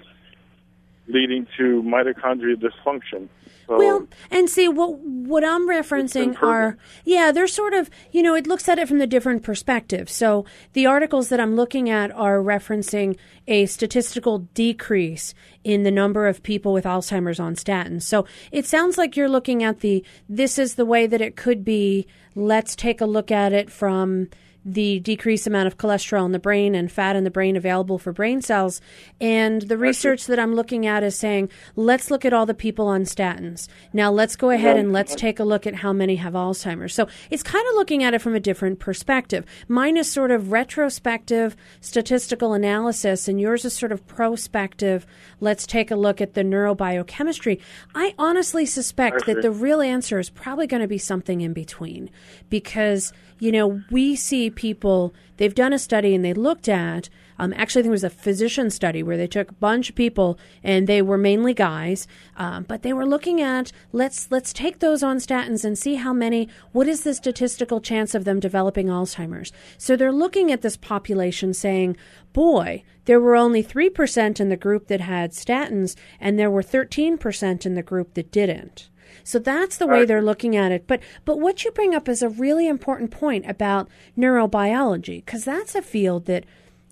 [1.08, 3.28] leading to mitochondrial dysfunction.
[3.66, 8.34] So, Well, and see what what I'm referencing are yeah, they're sort of you know
[8.34, 10.08] it looks at it from the different perspective.
[10.08, 15.34] So the articles that I'm looking at are referencing a statistical decrease
[15.64, 18.02] in the number of people with Alzheimer's on statins.
[18.02, 21.64] So it sounds like you're looking at the this is the way that it could
[21.64, 22.06] be.
[22.36, 24.28] Let's take a look at it from
[24.66, 28.12] the decreased amount of cholesterol in the brain and fat in the brain available for
[28.12, 28.80] brain cells.
[29.20, 32.88] And the research that I'm looking at is saying, let's look at all the people
[32.88, 33.68] on statins.
[33.92, 36.94] Now let's go ahead and let's take a look at how many have Alzheimer's.
[36.94, 39.46] So it's kind of looking at it from a different perspective.
[39.68, 45.06] Mine is sort of retrospective statistical analysis, and yours is sort of prospective.
[45.40, 47.60] Let's take a look at the neurobiochemistry.
[47.94, 52.10] I honestly suspect that the real answer is probably going to be something in between
[52.50, 57.52] because you know we see people they've done a study and they looked at um,
[57.52, 60.38] actually I think it was a physician study where they took a bunch of people
[60.64, 65.02] and they were mainly guys um, but they were looking at let's let's take those
[65.02, 69.52] on statins and see how many what is the statistical chance of them developing Alzheimer's?
[69.78, 71.96] So they're looking at this population saying
[72.32, 77.64] boy there were only 3% in the group that had statins and there were 13%
[77.64, 78.88] in the group that didn't
[79.24, 80.86] so that's the way they're looking at it.
[80.86, 85.74] But but what you bring up is a really important point about neurobiology because that's
[85.74, 86.44] a field that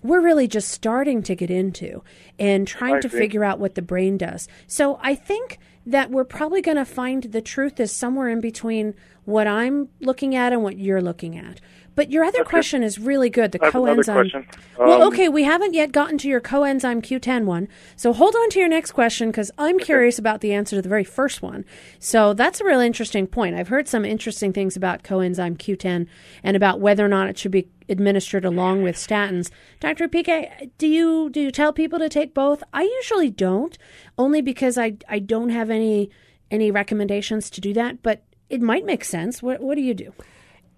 [0.03, 2.03] we're really just starting to get into
[2.37, 4.47] and trying to figure out what the brain does.
[4.67, 5.57] So I think
[5.87, 8.93] that we're probably going to find the truth is somewhere in between
[9.25, 11.59] what I'm looking at and what you're looking at.
[11.95, 13.53] But your other question is really good.
[13.53, 14.45] The I have another coenzyme.
[14.77, 17.67] well, Um, okay, we haven't yet gotten to your coenzyme Q10 one.
[17.95, 20.89] So hold on to your next question because I'm curious about the answer to the
[20.89, 21.63] very first one.
[21.99, 23.55] So that's a really interesting point.
[23.55, 26.07] I've heard some interesting things about coenzyme Q10
[26.43, 29.49] and about whether or not it should be administered along with statins.
[29.79, 30.07] Dr.
[30.09, 32.61] PK, do you do you tell people to take both?
[32.73, 33.77] I usually don't,
[34.17, 36.09] only because I I don't have any
[36.51, 39.41] any recommendations to do that, but it might make sense.
[39.41, 40.13] What what do you do?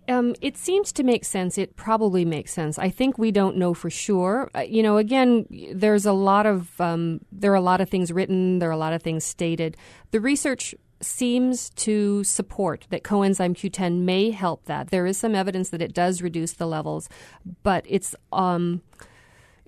[0.09, 1.57] Um, it seems to make sense.
[1.57, 2.79] It probably makes sense.
[2.79, 4.49] I think we don't know for sure.
[4.55, 8.11] Uh, you know, again, there's a lot of um, there are a lot of things
[8.11, 8.59] written.
[8.59, 9.75] There are a lot of things stated.
[10.11, 14.89] The research seems to support that coenzyme Q10 may help that.
[14.89, 17.09] There is some evidence that it does reduce the levels,
[17.63, 18.81] but it's um,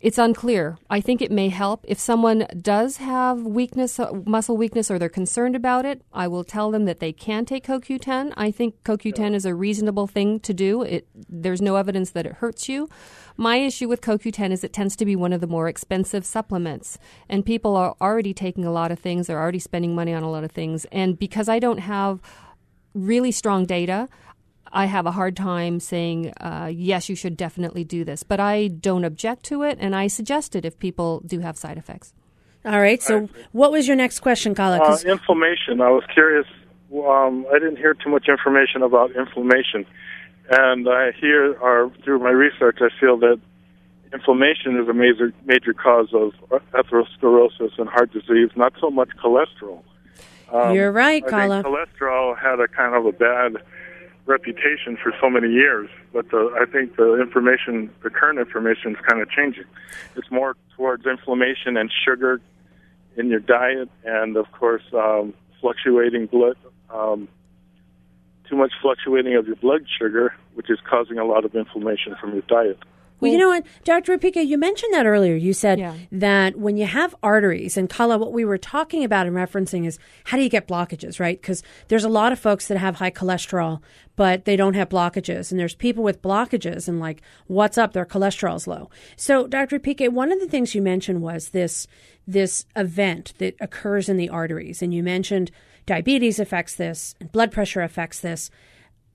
[0.02, 0.78] It's unclear.
[0.90, 1.84] I think it may help.
[1.88, 6.46] If someone does have weakness, uh, muscle weakness, or they're concerned about it, I will
[6.46, 8.34] tell them that they can take CoQ10.
[8.38, 10.84] I think CoQ10 is a reasonable thing to do.
[10.84, 12.90] It, there's no evidence that it hurts you.
[13.36, 16.98] My issue with CoQ10 is it tends to be one of the more expensive supplements,
[17.28, 19.28] and people are already taking a lot of things.
[19.28, 22.22] They're already spending money on a lot of things, and because I don't have
[22.94, 24.10] really strong data,
[24.72, 28.24] I have a hard time saying, uh, yes, you should definitely do this.
[28.24, 31.78] But I don't object to it, and I suggest it if people do have side
[31.78, 32.14] effects.
[32.66, 33.02] All right.
[33.02, 34.80] So, what was your next question, Kala?
[34.80, 35.82] Uh, inflammation.
[35.82, 36.46] I was curious.
[36.94, 39.86] Um, I didn't hear too much information about inflammation,
[40.50, 43.40] and I hear, or through my research, I feel that
[44.12, 46.34] inflammation is a major major cause of
[46.74, 48.50] atherosclerosis and heart disease.
[48.56, 49.84] Not so much cholesterol.
[50.52, 51.64] Um, You're right, I Kala.
[51.64, 53.58] think cholesterol had a kind of a bad
[54.26, 59.02] reputation for so many years, but the, I think the information, the current information, is
[59.08, 59.66] kind of changing.
[60.16, 62.40] It's more towards inflammation and sugar
[63.18, 66.58] in your diet, and of course, um, fluctuating blood,
[66.90, 67.28] um,
[68.48, 72.34] too much fluctuating of your blood sugar, which is causing a lot of inflammation from
[72.34, 72.80] your diet.
[73.20, 74.18] Well, you know what, Dr.
[74.18, 75.36] Repique, you mentioned that earlier.
[75.36, 75.94] You said Yeah.
[76.12, 80.00] that when you have arteries, and Kala, what we were talking about and referencing is
[80.26, 81.40] how do you get blockages, right?
[81.40, 83.82] Because there's a lot of folks that have high cholesterol,
[84.16, 85.52] but they don't have blockages.
[85.52, 87.94] And there's people with blockages, and like, what's up?
[87.94, 88.90] Their cholesterol's low.
[89.16, 89.80] So, Dr.
[89.80, 91.88] Repique, one of the things you mentioned was this
[92.28, 95.50] this event that occurs in the arteries, and you mentioned
[95.88, 98.52] diabetes affects this, and blood pressure affects this.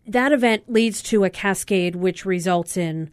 [0.07, 3.11] That event leads to a cascade, which results in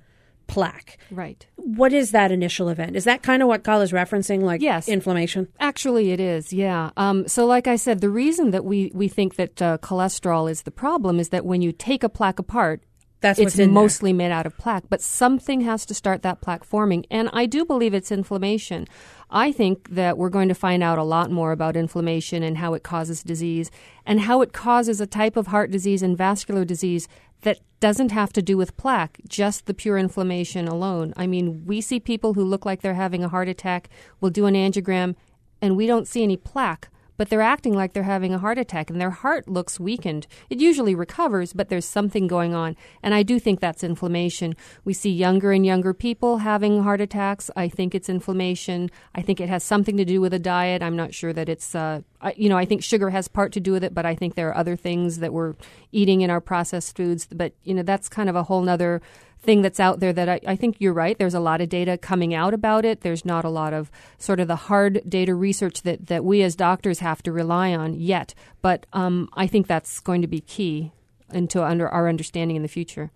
[0.52, 0.98] plaque.
[1.10, 1.46] Right.
[1.56, 2.96] What is that initial event?
[2.96, 4.88] Is that kind of what Kyle is referencing, like Yes.
[4.90, 5.48] inflammation?
[5.60, 6.90] Actually, it is, yeah.
[6.98, 10.64] Um, so, like I said, the reason that we, we think that uh, cholesterol is
[10.64, 12.84] the problem is that when you take a plaque apart,
[13.22, 13.82] That's it's in there.
[13.84, 17.06] mostly made out of plaque, but something has to start that plaque forming.
[17.10, 18.88] And I do believe it's inflammation.
[19.32, 22.74] I think that we're going to find out a lot more about inflammation and how
[22.74, 23.72] it causes disease
[24.06, 27.08] and how it causes a type of heart disease and vascular disease
[27.42, 31.14] that doesn't have to do with plaque, just the pure inflammation alone.
[31.16, 34.46] I mean, we see people who look like they're having a heart attack, we'll do
[34.46, 35.16] an angiogram,
[35.62, 36.90] and we don't see any plaque.
[37.22, 40.26] But they're acting like they're having a heart attack and their heart looks weakened.
[40.50, 42.76] It usually recovers, but there's something going on.
[43.04, 44.56] And I do think that's inflammation.
[44.86, 47.52] We see younger and younger people having heart attacks.
[47.56, 48.90] I think it's inflammation.
[49.14, 50.82] I think it has something to do with a diet.
[50.82, 53.60] I'm not sure that it's, uh, I, you know, I think sugar has part to
[53.60, 55.54] do with it, but I think there are other things that we're
[55.92, 57.28] eating in our processed foods.
[57.32, 59.00] But, you know, that's kind of a whole nother
[59.42, 61.18] thing that's out there that I, I think you're right.
[61.18, 63.02] There's a lot of data coming out about it.
[63.02, 66.56] There's not a lot of sort of the hard data research that, that we as
[66.56, 68.34] doctors have to rely on yet.
[68.62, 70.92] But um, I think that's going to be key
[71.34, 73.12] into under our understanding in the future.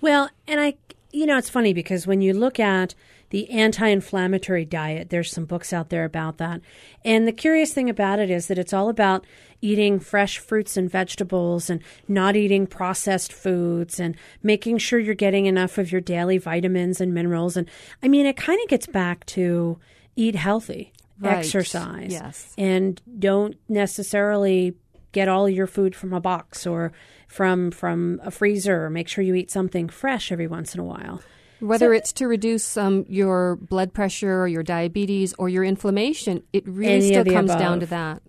[0.00, 0.74] Well, and I,
[1.12, 2.94] you know, it's funny because when you look at
[3.32, 6.60] the anti inflammatory diet, there's some books out there about that.
[7.04, 9.26] And the curious thing about it is that it's all about
[9.60, 15.46] eating fresh fruits and vegetables and not eating processed foods and making sure you're getting
[15.46, 17.56] enough of your daily vitamins and minerals.
[17.56, 17.68] And
[18.02, 19.78] I mean, it kind of gets back to
[20.14, 21.38] eat healthy, Right.
[21.38, 22.52] exercise, Yes.
[22.58, 24.74] and don't necessarily
[25.12, 26.92] get all your food from a box or
[27.28, 28.90] from from a freezer.
[28.90, 31.22] Make sure you eat something fresh every once in a while.
[31.62, 36.42] Whether So- it's to reduce um, your blood pressure or your diabetes or your inflammation,
[36.52, 37.60] it really still comes above.
[37.60, 38.22] down to that.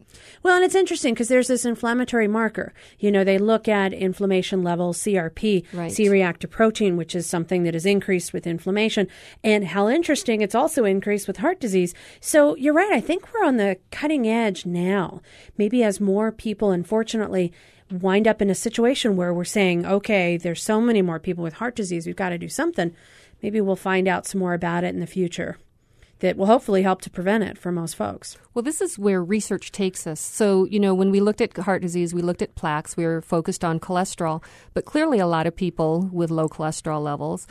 [0.44, 2.74] Well, and it's interesting because there's this inflammatory marker.
[3.00, 5.92] You know, they look at inflammation levels, CRP, Right.
[5.92, 9.08] C-reactive protein, which is something that is increased with inflammation,
[9.44, 11.94] and how interesting it's also increased with heart disease.
[12.20, 12.92] So you're right.
[12.92, 15.22] I think we're on the cutting edge now.
[15.58, 17.52] Maybe as more people, unfortunately,
[17.92, 21.54] wind up in a situation where we're saying, okay, there's so many more people with
[21.54, 22.94] heart disease, we've got to do something.
[23.44, 25.58] Maybe we'll find out some more about it in the future
[26.20, 28.38] that will hopefully help to prevent it for most folks.
[28.54, 30.22] Well, this is where research takes us.
[30.22, 33.22] So, you know, when we looked at heart disease, we looked at plaques, we were
[33.22, 34.42] focused on cholesterol,
[34.74, 37.46] but clearly a lot of people with low cholesterol levels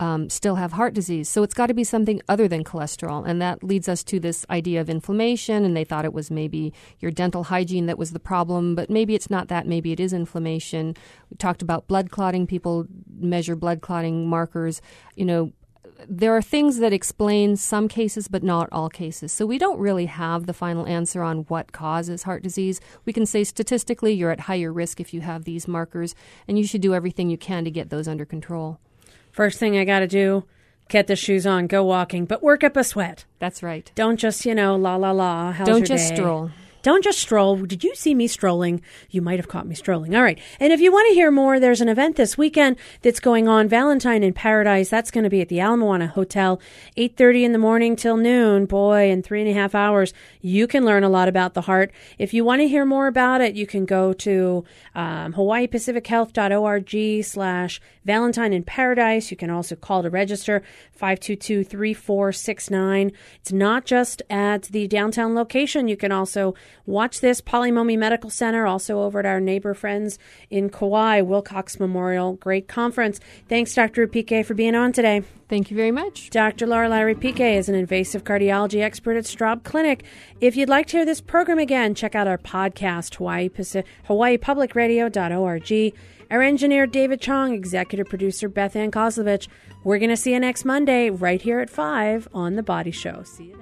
[0.00, 1.28] um, still have heart disease.
[1.28, 3.28] So it's got to be something other than cholesterol.
[3.28, 5.64] And that leads us to this idea of inflammation.
[5.64, 9.14] And they thought it was maybe your dental hygiene that was the problem, but maybe
[9.14, 9.66] it's not that.
[9.66, 10.96] Maybe it is inflammation.
[11.30, 12.46] We talked about blood clotting.
[12.46, 12.86] People
[13.18, 14.80] measure blood clotting markers.
[15.16, 15.52] You know,
[16.08, 19.32] there are things that explain some cases, but not all cases.
[19.32, 22.80] So we don't really have the final answer on what causes heart disease.
[23.04, 26.14] We can say statistically you're at higher risk if you have these markers,
[26.46, 28.78] and you should do everything you can to get those under control.
[29.38, 30.42] First thing I got to do,
[30.88, 33.24] get the shoes on, go walking, but work up a sweat.
[33.38, 33.88] That's right.
[33.94, 35.52] Don't just, you know, la la la.
[35.52, 36.16] How's Don't just day?
[36.16, 36.50] stroll.
[36.88, 37.56] Don't just stroll.
[37.56, 38.80] Did you see me strolling?
[39.10, 40.16] You might have caught me strolling.
[40.16, 40.38] All right.
[40.58, 43.68] And if you want to hear more, there's an event this weekend that's going on,
[43.68, 44.88] Valentine in Paradise.
[44.88, 46.58] That's going to be at the Ala Moana Hotel,
[46.96, 48.64] 8.30 in the morning till noon.
[48.64, 51.92] Boy, in three and a half hours, you can learn a lot about the heart.
[52.16, 54.64] If you want to hear more about it, you can go to
[54.94, 59.30] um, hawaiipacifichealth.org slash Valentine in Paradise.
[59.30, 60.62] You can also call to register,
[60.98, 63.12] 522-3469.
[63.42, 65.88] It's not just at the downtown location.
[65.88, 66.54] You can also
[66.86, 70.18] watch this Pali Momi Medical Center, also over at our neighbor friends
[70.50, 72.34] in Kauai, Wilcox Memorial.
[72.34, 73.20] Great conference.
[73.48, 74.06] Thanks, Dr.
[74.06, 75.22] Repique, for being on today.
[75.48, 76.30] Thank you very much.
[76.30, 76.66] Dr.
[76.66, 80.04] Lorelei Repique is an invasive cardiology expert at Straub Clinic.
[80.40, 85.94] If you'd like to hear this program again, check out our podcast, Hawaii Pacific, hawaiipublicradio.org.
[86.30, 89.48] Our engineer, David Chong, executive producer, Beth Ann Kozlovich.
[89.82, 93.22] We're going to see you next Monday right here at 5 on The Body Show.
[93.22, 93.57] See you.